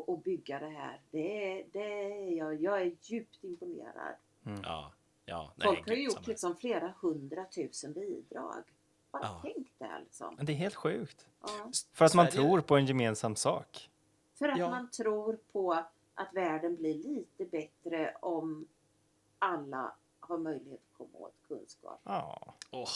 [0.08, 1.01] att bygga det här.
[1.12, 4.15] Det är, det jag, jag är djupt imponerad.
[4.63, 4.91] ja,
[5.25, 8.63] ja, nej, Folk har ju gjort liksom flera hundratusen bidrag.
[9.12, 9.39] Bara Ja.
[9.41, 10.36] tänk det liksom.
[10.36, 11.27] Men det är helt sjukt.
[11.41, 11.47] Ja.
[11.93, 13.89] För att man Sverige- tror på en gemensam sak.
[14.34, 14.69] För att Ja.
[14.69, 15.73] man tror på
[16.13, 18.67] att världen blir lite bättre om
[19.39, 21.99] alla har möjlighet att komma åt kunskap.
[22.03, 22.53] Ja.
[22.71, 22.88] Åh,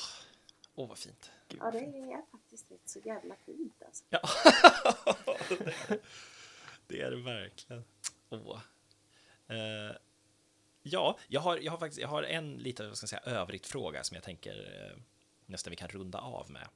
[0.79, 1.31] Åh, vad fint.
[1.47, 4.03] Ja, det är faktiskt rätt så jävla fint alltså.
[4.09, 4.21] Ja,
[6.87, 7.83] det är det verkligen.
[8.29, 8.61] Åh.
[9.47, 9.95] Eh,
[10.81, 13.67] ja, jag har, jag har faktiskt jag har en lite vad ska jag säga, övrigt
[13.67, 15.01] fråga som jag tänker eh,
[15.45, 16.67] nästan vi kan runda av med.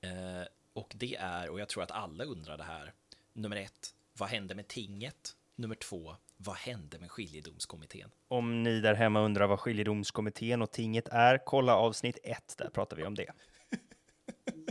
[0.00, 2.92] Eh, och det är, och jag tror att alla undrar det här,
[3.32, 5.36] nummer ett, vad hände med tinget?
[5.54, 8.10] Nummer två, vad hände med skiljedomskommittén?
[8.28, 12.96] Om ni där hemma undrar vad skiljedomskommittén och tinget är, kolla avsnitt ett, där pratar
[12.96, 13.32] vi om det.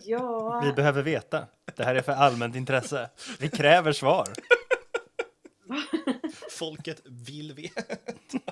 [0.04, 1.48] Ja, Vi behöver veta.
[1.76, 3.10] Det här är för allmänt intresse.
[3.40, 4.28] Vi kräver svar.
[6.52, 7.82] Folket vill veta.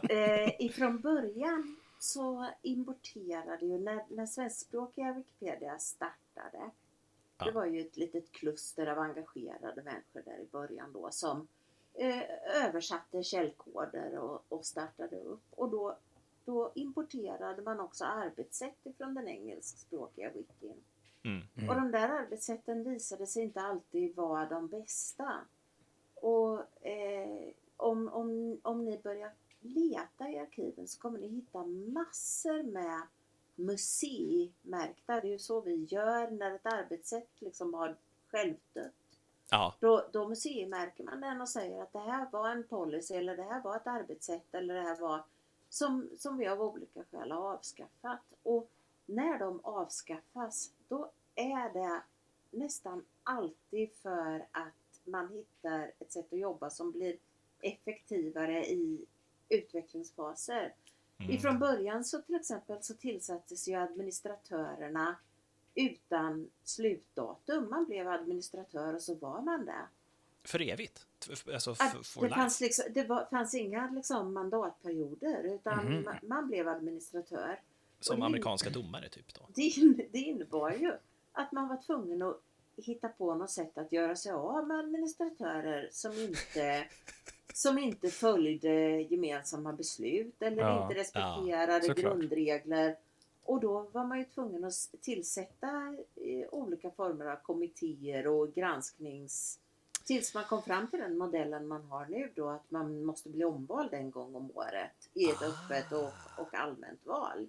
[0.10, 6.72] eh, ifrån början så importerade ju, när, när svenskspråkiga Wikipedia startade,
[7.40, 7.46] Ja.
[7.46, 11.46] det var ju ett litet kluster av engagerade människor där i början då som eh,
[12.64, 15.44] översatte källkoder och, och startade upp.
[15.50, 15.98] Och då,
[16.46, 20.84] då importerade man också arbetssätt ifrån den engelskspråkiga wikin.
[21.24, 21.70] Mm.
[21.70, 25.34] Och de där arbetssätten visade sig inte alltid vara de bästa.
[26.16, 32.64] Och eh, om, om, om ni börjar leta i arkiven så kommer ni hitta massor
[32.64, 33.02] med
[33.56, 35.22] museimärkta.
[35.22, 38.94] Det är ju så vi gör när ett arbetssätt liksom har självdött.
[39.50, 43.38] Ja, Då, då museimärker man den och säger att det här var en policy eller
[43.38, 45.24] det här var ett arbetssätt eller det här var
[45.70, 48.22] som, som vi av olika skäl har avskaffat.
[48.44, 48.72] Och
[49.06, 52.02] när de avskaffas då är det
[52.52, 57.18] nästan alltid för att man hittar ett sätt att jobba som blir
[57.62, 59.06] effektivare i
[59.50, 60.74] utvecklingsfaser.
[61.18, 61.32] Mm.
[61.32, 65.16] Ifrån början så till exempel så tillsattes ju administratörerna
[65.78, 67.70] utan slutdatum.
[67.70, 69.86] Man blev administratör och så var man det.
[70.44, 71.06] för evigt.
[71.54, 72.36] Alltså, for det life.
[72.40, 76.04] fanns, liksom, det var, fanns inga liksom, mandatperioder utan Mhm.
[76.04, 77.60] man, man blev administratör.
[78.00, 79.34] Som det- amerikanska domare, typ.
[79.34, 79.42] då.
[79.56, 79.74] Det,
[80.12, 80.92] det innebar ju
[81.32, 82.42] att man var tvungen att
[82.78, 86.86] hitta på något sätt att göra sig av med administratörer som inte,
[87.54, 91.98] som inte följde gemensamma beslut eller Ja, inte respekterade såklart.
[92.18, 92.96] grundregler.
[93.48, 99.60] Och då var man ju tvungen att tillsätta eh, olika former av kommittéer och gransknings...
[100.06, 103.44] Tills man kom fram till den modellen man har nu då att man måste bli
[103.44, 105.46] omvald en gång om året i ett Ah.
[105.46, 107.48] öppet och, och allmänt val.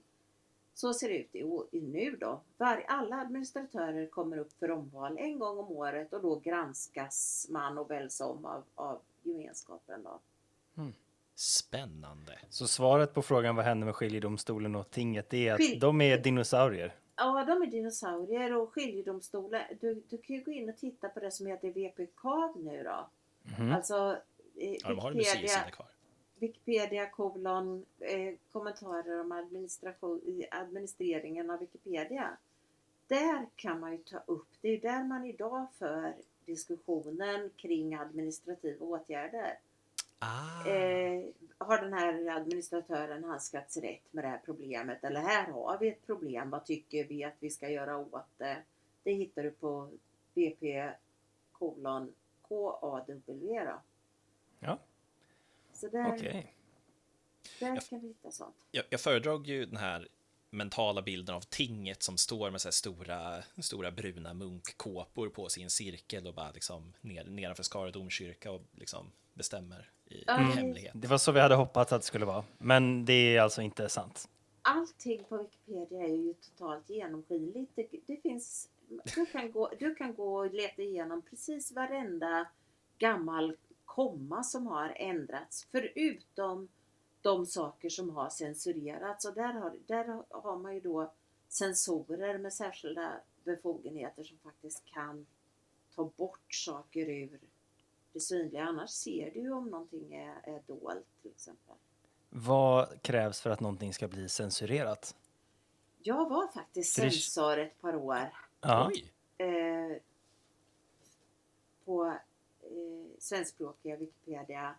[0.75, 1.39] Så ser det ut i,
[1.79, 2.41] i nu då.
[2.57, 7.79] Var, alla administratörer kommer upp för omval en gång om året och då granskas man
[7.79, 10.03] och väljs om av, av gemenskapen.
[10.03, 10.19] Då.
[11.39, 12.39] Spännande.
[12.51, 16.01] Så svaret på frågan vad händer med skiljedomstolen och tinget, det är att Skilj- de
[16.01, 16.95] är dinosaurier.
[17.17, 19.63] Ja, de är dinosaurier och skiljedomstolen.
[19.81, 22.25] Du, du kan ju gå in och titta på det som heter VPK
[22.57, 23.09] nu då.
[23.59, 23.73] Mhm.
[23.73, 24.17] Alltså
[24.57, 25.87] eh, Ja, de har en Wikipedia, kvar.
[26.39, 32.37] Wikipedia kolon eh, kommentarer om administration, i administreringen av Wikipedia.
[33.07, 36.15] Där kan man ju ta upp, det är där man idag för
[36.47, 39.59] diskussionen kring administrativa åtgärder.
[40.19, 41.25] Ah, Eh,
[41.59, 45.05] har den här administratören handskats rätt med det här problemet?
[45.05, 48.63] Eller här har vi ett problem, vad tycker vi att vi ska göra åt det?
[49.03, 49.91] Det hittar du på
[50.35, 50.93] BP
[51.53, 52.15] kolon
[52.49, 53.21] KAW.
[54.61, 54.79] Ja,
[55.73, 56.55] Så där, okej.
[57.61, 58.57] där Jag- kan vi hitta sånt.
[58.71, 60.09] jag, jag föredrog ju den här
[60.51, 65.71] mentala bilden av tinget som står med så här stora, stora bruna munkkåpor på sin
[65.71, 70.51] cirkel och bara liksom ner, nedanför Skara domkyrka och liksom bestämmer i, Ja, i det-
[70.53, 70.93] hemlighet.
[70.95, 72.45] Det var så vi hade hoppats att det skulle vara.
[72.59, 74.29] Men det är alltså inte sant.
[74.63, 77.73] Allting på Wikipedia är ju totalt genomskinligt.
[77.75, 78.69] Det, det finns,
[79.15, 82.47] du, kan gå, du kan gå och leta igenom precis varenda
[82.99, 85.67] gammal komma som har ändrats.
[85.71, 86.69] Förutom
[87.23, 89.25] de saker som har censurerats.
[89.25, 91.13] Och där har, där har man ju då
[91.49, 93.13] sensorer med särskilda
[93.45, 95.27] befogenheter som faktiskt kan
[95.95, 97.39] ta bort saker ur
[98.13, 98.65] det synliga.
[98.65, 101.75] Annars ser du ju om någonting är, är dolt till exempel.
[102.31, 105.17] Vad krävs för att någonting ska bli censurerat?
[106.03, 108.91] Jag var faktiskt censor ett par år Ja.
[108.95, 109.13] Oj!
[109.39, 109.97] eh,
[111.85, 112.19] på eh,
[113.19, 114.75] svenskspråkiga Wikipedia.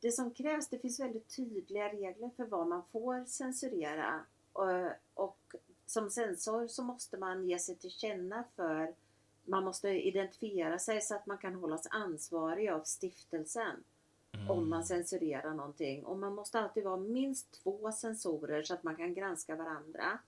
[0.00, 4.20] Det som krävs, det finns väldigt tydliga regler för vad man får censurera.
[4.52, 5.54] Och, och
[5.86, 8.94] som censor så måste man ge sig till känna för,
[9.44, 13.84] man måste identifiera sig så att man kan hållas ansvarig av stiftelsen
[14.48, 16.04] om man censurerar någonting.
[16.04, 20.18] Och man måste alltid vara minst två censorer så att man kan granska varandra.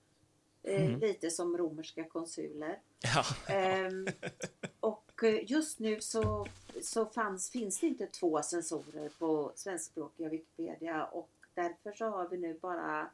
[0.63, 0.99] Eh, Mm.
[0.99, 2.79] Lite som romerska konsuler.
[2.99, 4.07] Ja, Ehm,
[4.79, 6.47] och eh, just nu så,
[6.81, 12.37] så fanns, finns det inte två sensorer på svenskspråkiga Wikipedia och därför så har vi
[12.37, 13.09] nu bara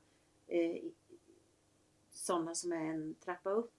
[0.47, 0.81] eh,
[2.11, 3.73] sådana som är en trappa upp.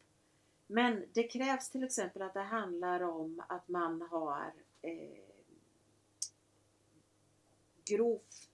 [0.67, 5.19] Men det krävs till exempel att det handlar om att man har eh,
[7.85, 8.49] grovt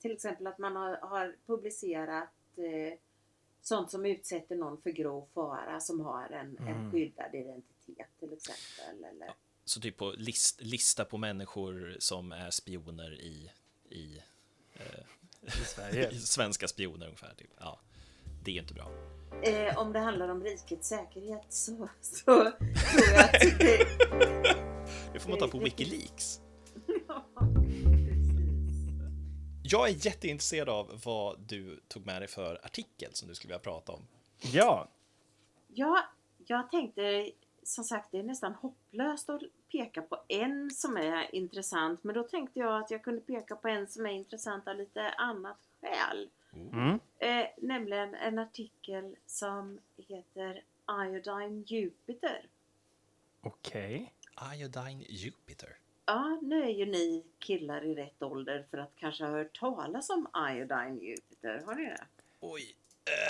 [0.00, 2.98] till exempel att man har, har publicerat eh,
[3.62, 6.92] sånt som utsätter någon för grov fara som har en, en Mm.
[6.92, 9.04] skyddad identitet till exempel.
[9.04, 13.52] Eller, Så typ på list, lista på människor som är spioner i,
[13.88, 14.22] i,
[14.74, 15.04] eh,
[15.42, 16.14] I Sverige.
[16.20, 17.34] svenska spioner ungefär.
[17.34, 17.50] Typ.
[17.58, 17.80] Ja,
[18.44, 18.90] det är ju inte bra.
[19.42, 22.44] Eh, om det handlar om rikets säkerhet så, så tror
[23.14, 23.86] jag att det...
[25.12, 26.40] Det får man ta på Wikileaks.
[27.08, 27.26] Ja.
[29.62, 33.58] Jag är jätteintresserad av vad du tog med dig för artikel som du skulle vilja
[33.58, 34.02] prata om.
[34.52, 34.88] Ja,
[35.74, 36.04] Ja,
[36.46, 37.30] jag tänkte
[37.62, 39.42] som sagt det är nästan hopplöst att
[39.72, 43.68] peka på en som är intressant men då tänkte jag att jag kunde peka på
[43.68, 46.30] en som är intressant av lite annat skäl.
[46.52, 47.00] mm.
[47.18, 50.64] Eh, nämligen en artikel som heter
[51.04, 52.48] Iodine Jupiter.
[53.40, 54.14] okej.
[54.54, 55.76] Iodine Jupiter.
[56.06, 60.10] Ja, nu är ju ni killar i rätt ålder för att kanske ha hört talas
[60.10, 61.62] om Iodine Jupiter.
[61.66, 62.06] Har ni det?
[62.40, 62.76] Oj.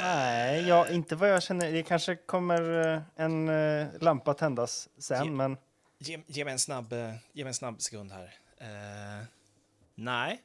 [0.00, 1.72] Nej, ja, inte vad jag känner.
[1.72, 5.56] Det kanske kommer eh, en eh, lampa tändas sen, Ge- men
[5.98, 8.34] Ge, ge, mig en snabb, eh, ge mig en snabb sekund här.
[8.56, 9.26] Eh,
[9.94, 10.42] nej.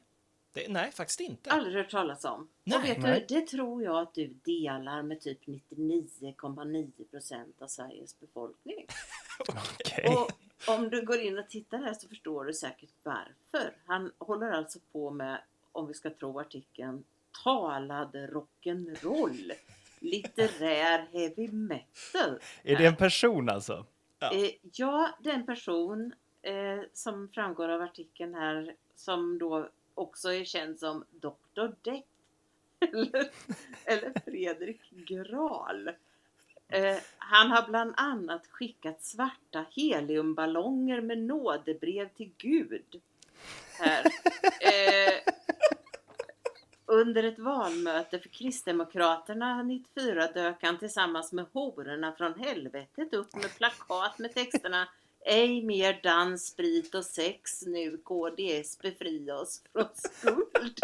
[0.52, 1.50] Det, nej, faktiskt inte.
[1.50, 2.48] Aldrig hört talas om.
[2.64, 2.78] Nej.
[2.78, 3.24] och vet Nej.
[3.28, 8.86] du, det tror jag att du delar med typ 99,9 procent av Sveriges befolkning.
[9.48, 10.16] okej.
[10.16, 10.30] Och
[10.74, 13.72] om du går in och tittar här så förstår du säkert varför.
[13.86, 17.04] Han håller alltså på med, om vi ska tro artikeln,
[17.44, 19.52] talad rock'n'roll.
[20.00, 22.38] Litterär heavy metal.
[22.62, 23.86] Är det en person alltså?
[24.18, 24.32] Ja.
[24.32, 30.78] Eh, ja, den person eh, som framgår av artikeln här som då också är känd
[30.78, 31.72] som Dr.
[31.82, 32.04] Depp.
[32.92, 33.30] eller,
[33.84, 35.90] eller Fredrik Graal.
[36.68, 43.00] Eh, han har bland annat skickat svarta heliumballonger med nådebrev till Gud.
[43.78, 44.04] Här.
[44.60, 45.32] Eh,
[46.86, 53.56] under ett valmöte för Kristdemokraterna 94 dök han tillsammans med hororna från helvetet upp med
[53.56, 54.88] plakat med texterna
[55.28, 60.78] Ej mer dans, sprit och sex nu KDS befria oss från skuld.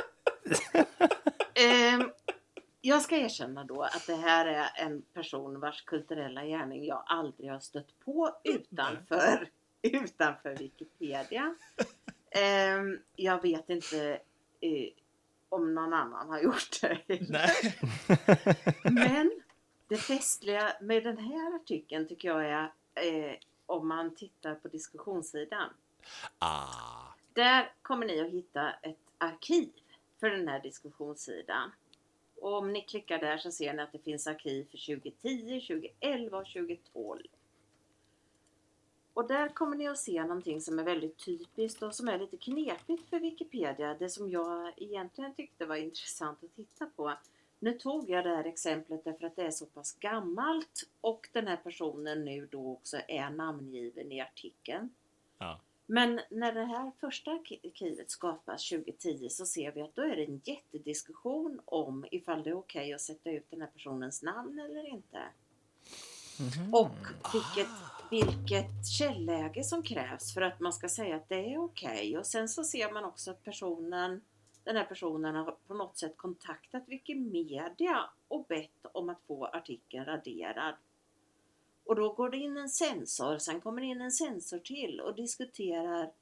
[1.54, 2.10] Ehm,
[2.80, 7.50] jag ska erkänna då att det här är en person vars kulturella gärning jag aldrig
[7.50, 9.48] har stött på utanför,
[9.82, 11.54] utanför Wikipedia.
[12.30, 14.18] Ehm, jag vet inte
[14.60, 14.88] eh,
[15.52, 17.20] om någon annan har gjort det.
[17.28, 17.78] Nej.
[18.82, 19.32] Men
[19.88, 23.36] det festliga med den här artikeln tycker jag är eh,
[23.66, 25.70] om man tittar på diskussionssidan.
[26.38, 27.14] Ah.
[27.32, 29.70] Där kommer ni att hitta ett arkiv
[30.20, 31.72] för den här diskussionssidan.
[32.40, 36.38] Och om ni klickar där så ser ni att det finns arkiv för 2010, 2011
[36.38, 37.22] och 2012.
[39.14, 42.36] Och där kommer ni att se någonting som är väldigt typiskt och som är lite
[42.36, 43.94] knepigt för Wikipedia.
[43.94, 47.12] Det som jag egentligen tyckte var intressant att titta på.
[47.58, 51.46] Nu tog jag det här exemplet därför att det är så pass gammalt och den
[51.46, 54.90] här personen nu då också är namngiven i artikeln.
[55.38, 55.60] Ja.
[55.86, 60.24] Men när det här första arkivet skapas 2010 så ser vi att då är det
[60.24, 64.88] en jättediskussion om ifall det är okej att sätta ut den här personens namn eller
[64.88, 65.22] inte.
[66.72, 66.96] Och
[67.32, 67.72] vilket,
[68.12, 72.18] vilket källäge som krävs för att man ska säga att det är okej.
[72.18, 74.20] Och sen så ser man också att personen,
[74.64, 80.04] den här personen har på något sätt kontaktat Wikimedia och bett om att få artikeln
[80.04, 80.74] raderad.
[81.84, 85.14] Och då går det in en sensor, sen kommer det in en sensor till och
[85.14, 86.12] diskuterar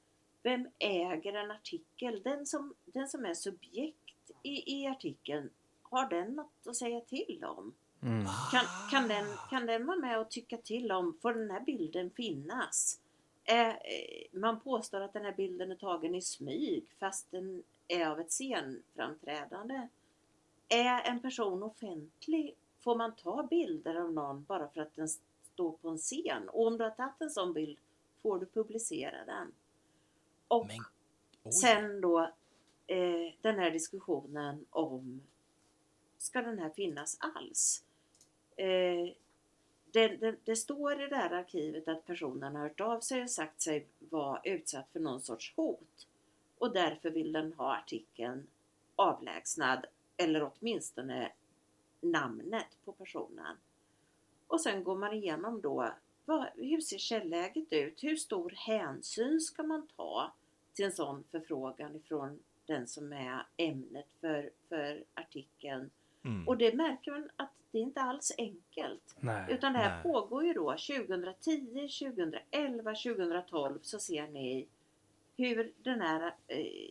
[0.43, 2.21] vem äger en artikel?
[2.23, 5.49] Den som, den som är subjekt i, i artikeln,
[5.81, 7.73] har den något att säga till om?
[8.03, 8.25] Mm.
[8.51, 12.09] Kan, kan, den, kan den vara med och tycka till om, får den här bilden
[12.09, 12.99] finnas?
[13.43, 13.75] Eh, eh,
[14.31, 18.31] man påstår att den här bilden är tagen i smyg fast den är av ett
[18.31, 19.87] scenframträdande.
[20.69, 22.55] Är en person offentlig?
[22.79, 25.07] Får man ta bilder av någon bara för att den
[25.53, 26.49] står på en scen?
[26.49, 27.77] Och om du har tagit en sån bild,
[28.21, 29.51] får du publicera den?
[30.47, 31.53] Och Men.
[31.53, 32.19] Sen då
[32.87, 35.21] eh, den här diskussionen om
[36.17, 37.83] ska den här finnas alls?
[38.55, 39.13] Eh,
[39.91, 43.29] det, det, det står i det här arkivet att personen har hört av sig och
[43.29, 46.07] sagt sig vara utsatt för någon sorts hot
[46.57, 48.47] och därför vill den ha artikeln
[48.95, 49.85] avlägsnad
[50.17, 51.31] eller åtminstone
[52.01, 53.57] namnet på personen.
[54.47, 55.91] Och sen går man igenom då
[56.25, 58.03] vad, hur ser källäget ut?
[58.03, 60.33] Hur stor hänsyn ska man ta
[60.73, 65.89] till en sån förfrågan ifrån den som är ämnet för, för artikeln?
[66.23, 66.47] Mm.
[66.47, 69.15] Och det märker man att det är inte alls enkelt.
[69.19, 69.45] Nej.
[69.53, 70.03] Utan det här Nej.
[70.03, 74.67] pågår ju då 2010, 2011, 2012 så ser ni
[75.37, 76.89] hur den här eh,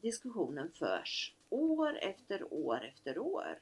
[0.00, 3.58] diskussionen förs år efter år efter år.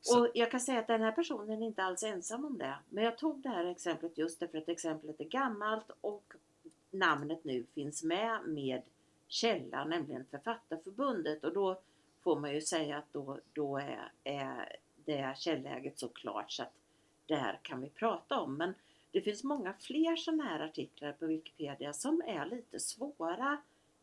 [0.00, 2.74] Så- Och jag kan säga att den här personen är inte alls ensam om det.
[2.88, 6.32] Men jag tog det här exemplet just därför att exemplet är gammalt och
[6.90, 8.82] namnet nu finns med med
[9.28, 11.44] källa, nämligen Författarförbundet.
[11.44, 11.80] Och då
[12.22, 16.72] får man ju säga att då, då är, är det källäget så klart så att
[17.26, 18.54] det här kan vi prata om.
[18.56, 18.74] Men
[19.12, 23.58] det finns många fler sådana här artiklar på Wikipedia som är lite svåra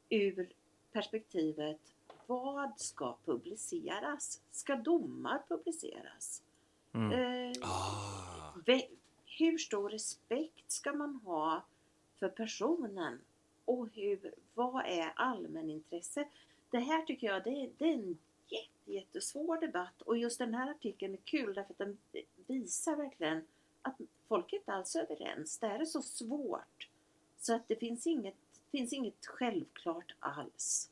[0.10, 0.50] ur
[0.92, 1.80] perspektivet
[2.28, 4.42] vad ska publiceras?
[4.52, 6.44] Ska domar publiceras?
[6.94, 7.12] Mm.
[7.12, 8.54] Eh, Ah.
[9.26, 11.64] hur stor respekt ska man ha
[12.20, 13.20] för personen?
[13.66, 16.28] Och hur, vad är allmänintresse?
[16.70, 20.54] Det här tycker jag det är, det är en jätte, jättesvår debatt och just den
[20.54, 21.98] här artikeln är kul därför att den
[22.48, 23.48] visar verkligen
[23.82, 23.96] att
[24.28, 25.58] folk är inte alls överens.
[25.60, 26.90] Det här är så svårt
[27.40, 28.36] så att det finns inget,
[28.72, 30.90] finns inget självklart alls.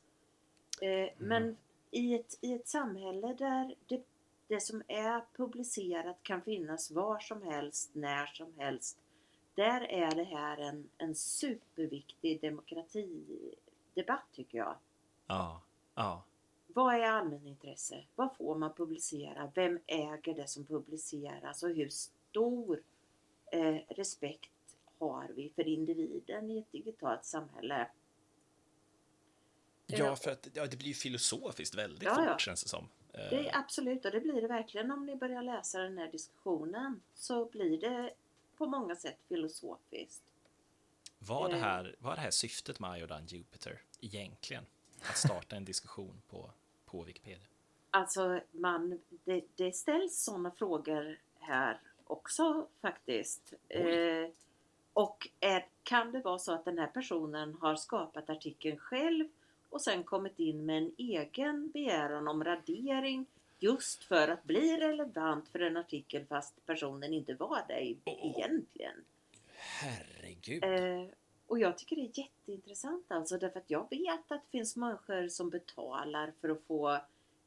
[0.80, 1.56] Eh, Men
[1.90, 4.02] i ett, i ett samhälle där det,
[4.46, 8.98] det som är publicerat kan finnas var som helst, när som helst.
[9.54, 14.74] Där är det här en, en superviktig demokratidebatt tycker jag.
[15.26, 15.62] Ja.
[15.96, 16.22] Ja.
[16.66, 18.04] Vad är allmänintresse?
[18.14, 19.52] Vad får man publicera?
[19.54, 21.62] Vem äger det som publiceras?
[21.62, 22.82] Och hur stor
[23.52, 24.50] eh, respekt
[24.98, 27.90] har vi för individen i ett digitalt samhälle?
[29.86, 32.38] Ja, för att ja, det blir ju filosofiskt väldigt Ja, fort ja.
[32.38, 32.88] känns det som.
[33.12, 36.12] Eh, Det är absolut, och det blir det verkligen om ni börjar läsa den här
[36.12, 37.00] diskussionen.
[37.14, 38.14] Så blir det
[38.56, 40.22] på många sätt filosofiskt.
[41.18, 41.60] Var det Eh.
[41.62, 44.66] här, var det här syftet med Iodine Jupiter egentligen?
[45.02, 46.50] Att starta en diskussion på,
[46.84, 47.46] på Wikipedia?
[47.90, 53.54] Alltså, man, det, det ställs sådana frågor här också faktiskt.
[53.68, 54.30] Eh,
[54.92, 59.28] och är, kan det vara så att den här personen har skapat artikeln själv
[59.70, 63.26] och sen kommit in med en egen begäran om radering
[63.58, 68.36] just för att bli relevant för en artikel fast personen inte var det Åh.
[68.36, 69.04] egentligen.
[69.56, 70.64] Herregud.
[70.64, 71.08] Eh,
[71.46, 75.28] och jag tycker det är jätteintressant alltså därför att jag vet att det finns människor
[75.28, 76.92] som betalar för att få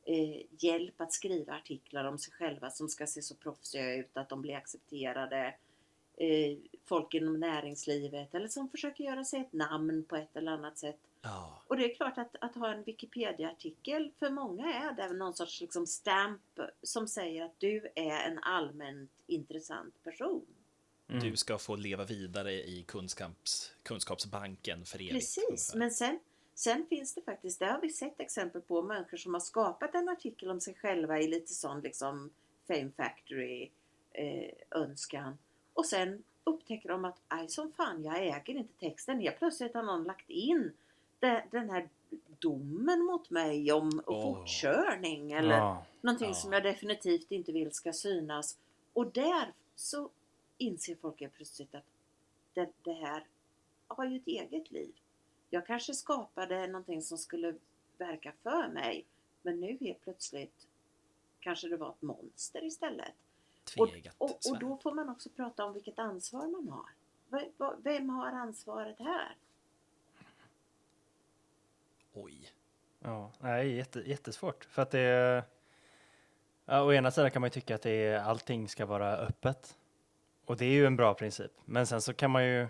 [0.05, 4.29] eh, hjälp att skriva artiklar om sig själva som ska se så proffsiga ut att
[4.29, 5.55] de blir accepterade.
[6.17, 10.77] Eh, folk inom näringslivet eller som försöker göra sig ett namn på ett eller annat
[10.77, 10.99] sätt.
[11.21, 11.61] Ja.
[11.67, 15.61] Och det är klart att, att ha en Wikipedia-artikel för många är det någon sorts
[15.61, 20.45] liksom stamp som säger att du är en allmänt intressant person.
[21.09, 21.23] Mm.
[21.23, 25.13] Du ska få leva vidare i kunskaps, kunskapsbanken för evigt.
[25.13, 25.77] Precis, ungefär.
[25.79, 26.19] men sen,
[26.53, 30.09] sen finns det faktiskt, det har vi sett exempel på, människor som har skapat en
[30.09, 32.29] artikel om sig själva i lite sån liksom
[32.67, 33.69] Fame Factory
[34.11, 35.37] eh, önskan.
[35.73, 39.19] Och sen upptäcker de att aj som fan, jag äger inte texten.
[39.19, 40.71] Helt plötsligt har någon lagt in
[41.19, 41.89] det, den här
[42.39, 44.21] domen mot mig om Åh.
[44.23, 45.85] fortkörning eller Ja.
[46.01, 46.33] någonting Ja.
[46.33, 48.57] som jag definitivt inte vill ska synas.
[48.93, 50.09] Och där så
[50.59, 51.85] inser folk helt plötsligt att
[52.53, 53.27] det, det här
[53.87, 54.93] har ju ett eget liv.
[55.49, 57.55] Jag kanske skapade någonting som skulle
[57.97, 59.05] verka för mig
[59.41, 60.67] men nu helt plötsligt
[61.39, 63.13] kanske det var ett monster istället.
[63.77, 64.15] Och, Tvegat.
[64.17, 64.59] och, och Sven.
[64.59, 66.89] då får man också prata om vilket ansvar man har.
[67.77, 69.35] Vem har ansvaret här?
[72.13, 72.51] Oj.
[72.99, 74.65] Ja, nej, jätte, jättesvårt.
[74.65, 75.43] För att det...
[76.65, 79.77] Ja, å ena sidan kan man ju tycka att det är, allting ska vara öppet.
[80.49, 81.51] Och det är ju en bra princip.
[81.65, 82.67] Men sen så kan man ju...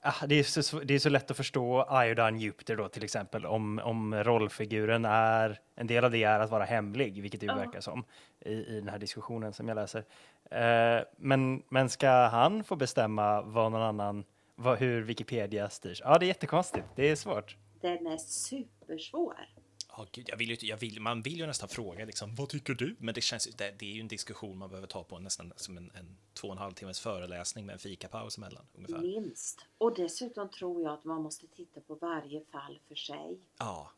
[0.00, 3.46] Ah, det, är så, det är så lätt att förstå Iodine Jupiter då till exempel.
[3.46, 5.60] Om, om rollfiguren är...
[5.74, 7.56] En del av det är att vara hemlig, vilket det ju Ja.
[7.56, 8.04] verkar som
[8.40, 10.04] i, i den här diskussionen som jag läser.
[10.50, 14.24] Eh, men, men ska han få bestämma vad någon annan...
[14.54, 16.00] Vad, hur Wikipedia styrs?
[16.04, 16.86] Ja, det är jättekonstigt.
[16.96, 17.56] Det är svårt.
[17.80, 19.48] Den är supersvår.
[19.96, 22.74] Ja, gud, jag vill ju, jag vill, man vill ju nästan fråga liksom, vad tycker
[22.74, 22.96] du?
[22.98, 25.76] Men det känns det, det är ju en diskussion man behöver ta på nästan som
[25.76, 28.64] en, en två och en halv timmes föreläsning med en fikapaus emellan.
[28.74, 28.98] Ungefär.
[28.98, 29.66] Minst.
[29.78, 33.38] Och dessutom tror jag att man måste titta på varje fall för sig.
[33.58, 33.90] Ja,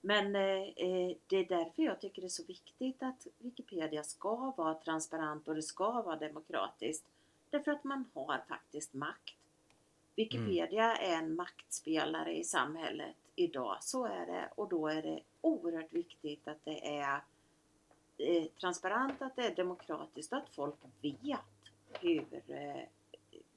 [0.00, 4.54] Men eh, eh, det är därför jag tycker det är så viktigt att Wikipedia ska
[4.56, 7.04] vara transparent och det ska vara demokratiskt.
[7.50, 9.34] Därför att man har faktiskt makt.
[10.16, 14.50] Wikipedia är en maktspelare i samhället idag, så är det.
[14.54, 17.20] Och då är det oerhört viktigt att det är
[18.18, 21.38] eh, transparent, att det är demokratiskt och att folk vet
[22.00, 22.82] hur eh,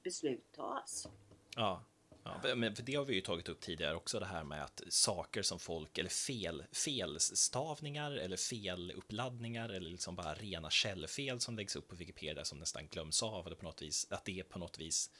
[0.03, 1.07] beslut tas.
[1.55, 1.83] ja.
[2.27, 4.81] Ja, men för det har vi ju tagit upp tidigare också, det här med att
[4.89, 11.75] saker som folk, eller fel, felstavningar eller feluppladdningar eller liksom bara rena källfel som läggs
[11.75, 14.79] upp på Wikipedia som nästan glöms av eller på något vis, att det på något
[14.79, 15.11] vis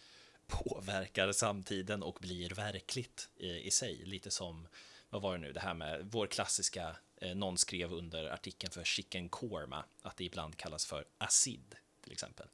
[0.48, 3.96] påverkar samtiden och blir verkligt i, i sig.
[4.06, 4.68] Lite som,
[5.10, 8.84] vad var det nu, det här med vår klassiska, eh, någon skrev under artikeln för
[8.84, 12.48] chicken korma, att det ibland kallas för acid till exempel.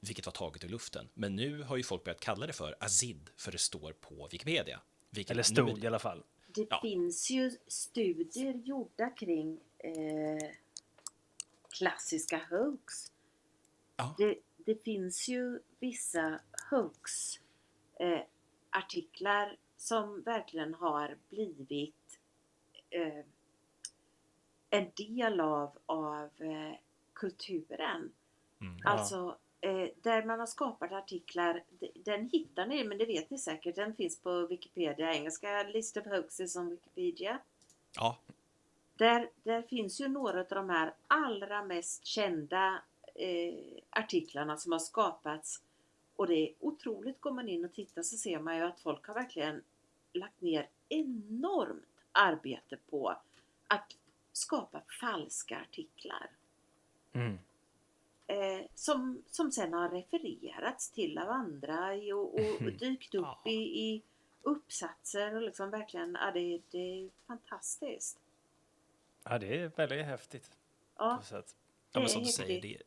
[0.00, 1.08] Vilket var taget ur luften.
[1.14, 4.80] Men nu har ju folk börjat kalla det för azid, för det står på Wikipedia.
[5.10, 6.22] Vilket Eller stod i alla fall.
[6.46, 6.80] Det Ja.
[6.82, 10.50] finns ju studier gjorda kring eh,
[11.70, 13.12] klassiska hoax.
[13.96, 14.14] Ja.
[14.18, 16.40] Det, det finns ju vissa
[16.70, 17.38] hoax
[18.00, 18.20] eh,
[18.70, 22.18] artiklar som verkligen har blivit
[22.90, 23.24] eh,
[24.70, 26.78] en del av, av eh,
[27.12, 28.12] kulturen.
[28.60, 28.76] Mm.
[28.84, 31.64] Alltså eh, där man har skapat artiklar,
[31.94, 36.06] den hittar ni, men det vet ni säkert, den finns på Wikipedia, engelska List of
[36.06, 37.38] Hoaxes on Wikipedia.
[37.96, 38.18] Ja,
[38.96, 42.82] Där, där finns ju några av de här allra mest kända
[43.14, 45.62] eh, artiklarna som har skapats.
[46.16, 49.06] Och det är otroligt, går man in och tittar så ser man ju att folk
[49.06, 49.62] har verkligen
[50.12, 53.16] lagt ner enormt arbete på
[53.68, 53.96] att
[54.32, 56.30] skapa falska artiklar.
[57.12, 57.38] Mm.
[58.26, 63.42] Eh, som, som sen har refererats till av andra i- och, och dykt upp Ja.
[63.44, 63.54] i,
[63.90, 64.02] i
[64.42, 68.18] uppsatser och liksom verkligen, ja, det, det är fantastiskt.
[69.24, 70.50] Ja, det är väldigt häftigt.
[70.96, 71.56] Ja, på sätt.
[71.92, 72.78] ja men som du säger, häftigt.
[72.78, 72.85] det,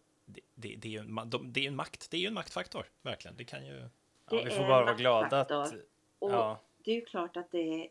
[0.60, 3.38] det, det, är ju en, de, det är en makt, det är en maktfaktor, verkligen.
[3.38, 3.90] Det kan ju...
[4.30, 5.74] Ja, Det vi får bara vara glada att...
[6.20, 7.90] Och Ja, det är ju klart att det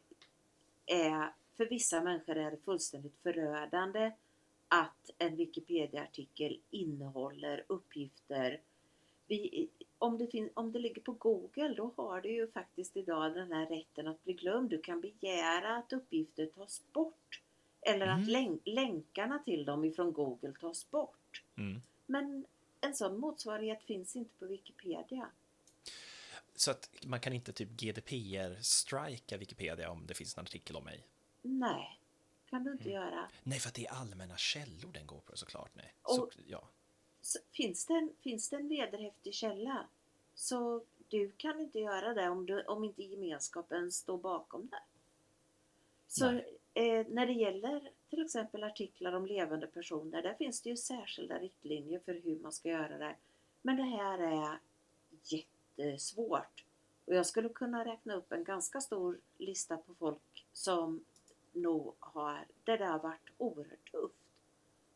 [0.87, 4.12] är, för vissa människor är det fullständigt förödande
[4.69, 8.61] att en Wikipedia-artikel innehåller uppgifter.
[9.27, 13.35] Vi, om, det fin, om det ligger på Google då har du ju faktiskt idag
[13.35, 14.71] den här rätten att bli glömd.
[14.71, 17.43] Du kan begära att uppgifter tas bort.
[17.81, 18.29] Eller att Mm.
[18.29, 21.43] länk, länkarna till dem ifrån Google tas bort.
[21.57, 21.83] Mm.
[22.07, 22.47] Men
[22.81, 25.31] en sån motsvarighet finns inte på Wikipedia.
[26.55, 31.05] Så att man kan inte typ GDPR-strika Wikipedia om det finns en artikel om mig.
[31.43, 32.01] Nej,
[32.51, 32.79] kan du Mm.
[32.81, 33.29] inte göra.
[33.43, 35.70] Nej, för att det är allmänna källor den går på såklart.
[35.74, 35.95] Nej.
[36.03, 36.68] Och- Så, ja.
[37.20, 39.87] Så finns, det en, finns det en vederhäftig källa
[40.35, 44.83] så du kan inte göra det om, du, om inte gemenskapen står bakom det.
[46.09, 46.26] Så
[46.74, 51.39] eh, när det gäller till exempel artiklar om levande personer, där finns det ju särskilda
[51.39, 53.17] riktlinjer för hur man ska göra det.
[53.63, 54.59] Men det här är
[55.23, 56.65] jättesvårt.
[57.05, 61.05] Och jag skulle kunna räkna upp en ganska stor lista på folk som
[61.53, 64.15] nog har, där det har varit oerhört tufft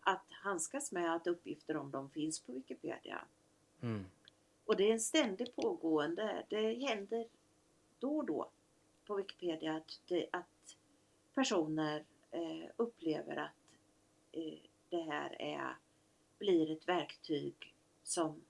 [0.00, 3.24] att handskas med att uppgifter om dem finns på Wikipedia.
[3.80, 4.04] mm.
[4.64, 7.26] Och det är en ständigt pågående, det händer
[7.98, 8.48] då och då
[9.06, 10.76] på Wikipedia att, det, att
[11.34, 13.50] personer eh, upplever att
[14.32, 14.58] eh,
[14.88, 15.76] det här är,
[16.38, 18.40] blir ett verktyg som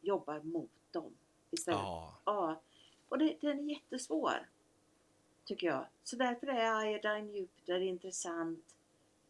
[0.00, 1.14] jobbar mot dem
[1.50, 1.80] istället.
[1.80, 2.14] ja.
[2.24, 2.60] Ja,
[3.08, 4.48] och det, den är jättesvår.
[5.44, 5.86] Tycker jag.
[6.04, 8.64] Så därför är Iodine Jupiter intressant.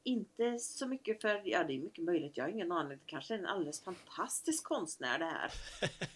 [0.03, 2.99] Inte så mycket för, ja det är mycket möjligt, jag har ingen aning.
[2.99, 5.53] Det kanske är en alldeles fantastisk konstnär det här.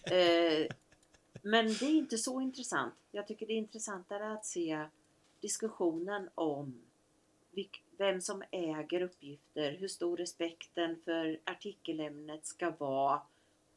[0.63, 0.67] eh,
[1.41, 2.93] men det är inte så intressant.
[3.11, 4.87] Jag tycker det är intressantare att se
[5.39, 6.84] diskussionen om
[7.97, 13.21] vem som äger uppgifter, hur stor respekten för artikelämnet ska vara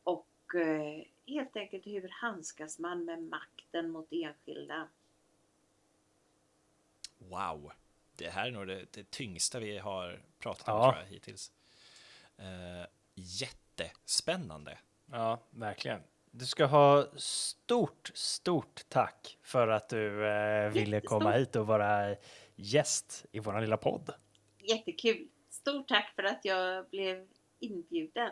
[0.03, 4.89] och eh, helt enkelt hur handskas man med makten mot enskilda.
[7.19, 7.73] Wow.
[8.17, 10.93] Det här är nog det, det tyngsta vi har pratat om Ja.
[10.93, 11.53] tror jag, hittills.
[12.39, 14.79] Eh, jättespännande.
[15.13, 16.01] ja, verkligen.
[16.31, 22.17] Du ska ha stort, stort tack för att du eh, ville komma hit och vara
[22.59, 24.15] gäst i vår lilla podd.
[24.59, 25.29] Jättekul!
[25.51, 27.27] Stort tack för att jag blev
[27.61, 28.31] inbjuden.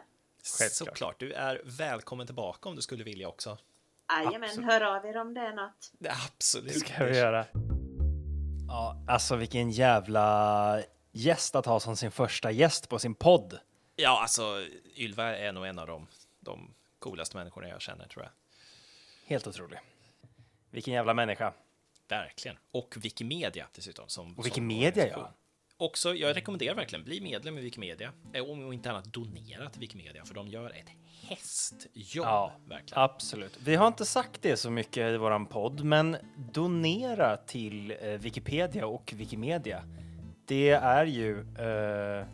[0.58, 0.72] Självklart.
[0.72, 3.58] Såklart, du är välkommen tillbaka om du skulle vilja också.
[4.08, 5.92] Jajamän, hör av er om det är något.
[6.26, 6.72] Absolut.
[6.72, 7.46] Det ska vi göra.
[8.68, 13.58] Ja, alltså vilken jävla gäst att ha som sin första gäst på sin podd.
[13.96, 14.66] Ja, alltså
[14.96, 16.06] Ylva är nog en av de,
[16.40, 18.30] de coolaste människorna jag känner tror jag.
[19.26, 19.78] Helt otrolig.
[20.70, 21.52] Vilken jävla människa.
[22.08, 22.56] Verkligen.
[22.72, 24.08] Och Wikimedia dessutom.
[24.08, 25.22] Som, Och som Wikimedia, organisation.
[25.26, 25.32] ja.
[25.78, 28.12] Också, jag rekommenderar verkligen, bli medlem i Wikimedia.
[28.32, 30.88] Eh, Om inte annat donera till Wikimedia, för de gör ett
[31.28, 32.26] hästjobb.
[32.26, 33.02] Ja, verkligen.
[33.02, 33.58] absolut.
[33.64, 36.16] Vi har inte sagt det så mycket i våran podd, men
[36.52, 39.82] donera till eh, Wikipedia och Wikimedia.
[40.46, 42.26] Det är ju, eh,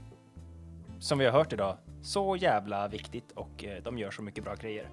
[1.01, 4.55] som vi har hört idag, så jävla viktigt och eh, de gör så mycket bra
[4.55, 4.91] grejer.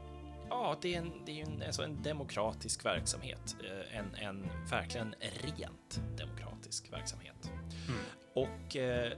[0.50, 3.56] Ja, det är en, det är en, alltså en demokratisk verksamhet.
[3.64, 7.52] Eh, En, en verkligen rent demokratisk verksamhet.
[8.34, 9.14] Och eh,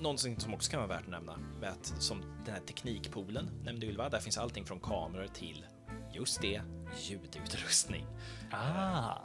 [0.00, 3.86] någonting som också kan vara värt att nämna, är att som den här teknikpoolen nämnde
[3.86, 5.66] Ylva, där finns allting från kameror till
[6.12, 6.62] just det,
[6.98, 8.06] ljudutrustning.
[8.52, 9.18] Ah.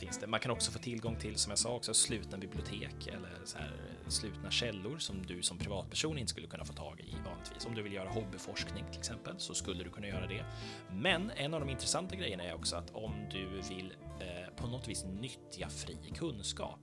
[0.00, 0.26] Finns det.
[0.26, 3.72] Man kan också få tillgång till, som jag sa, också slutna bibliotek eller så här,
[4.08, 7.66] slutna källor som du som privatperson inte skulle kunna få tag i vanligtvis.
[7.66, 10.44] Om du vill göra hobbyforskning till exempel så skulle du kunna göra det.
[10.92, 14.88] Men en av de intressanta grejerna är också att om du vill eh, på något
[14.88, 16.80] vis nyttja fri kunskap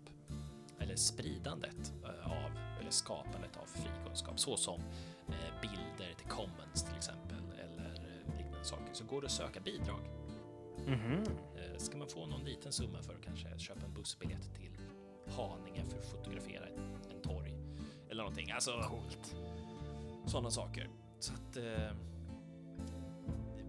[0.79, 4.81] eller spridandet eh, av eller skapandet av fri kunskap såsom
[5.27, 9.59] eh, bilder till commons till exempel eller eh, liknande saker så går det att söka
[9.59, 9.99] bidrag.
[10.87, 11.29] Mm -hmm.
[11.81, 14.77] Ska man få någon liten summa för att kanske köpa en bussbiljett till
[15.35, 17.55] Haninge för att fotografera en, en torg
[18.09, 18.51] eller någonting.
[18.51, 19.35] Alltså, Coolt.
[20.25, 20.89] sådana saker.
[21.19, 21.57] Så att...
[21.57, 21.91] Eh,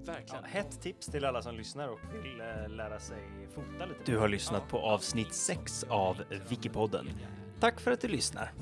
[0.06, 0.44] Ja, verkligen.
[0.44, 4.00] hett tips till alla som lyssnar och vill eh, lära sig fota lite.
[4.04, 7.08] Du har lyssnat på avsnitt 6 av Wikipodden.
[7.60, 8.52] Tack för att du lyssnar.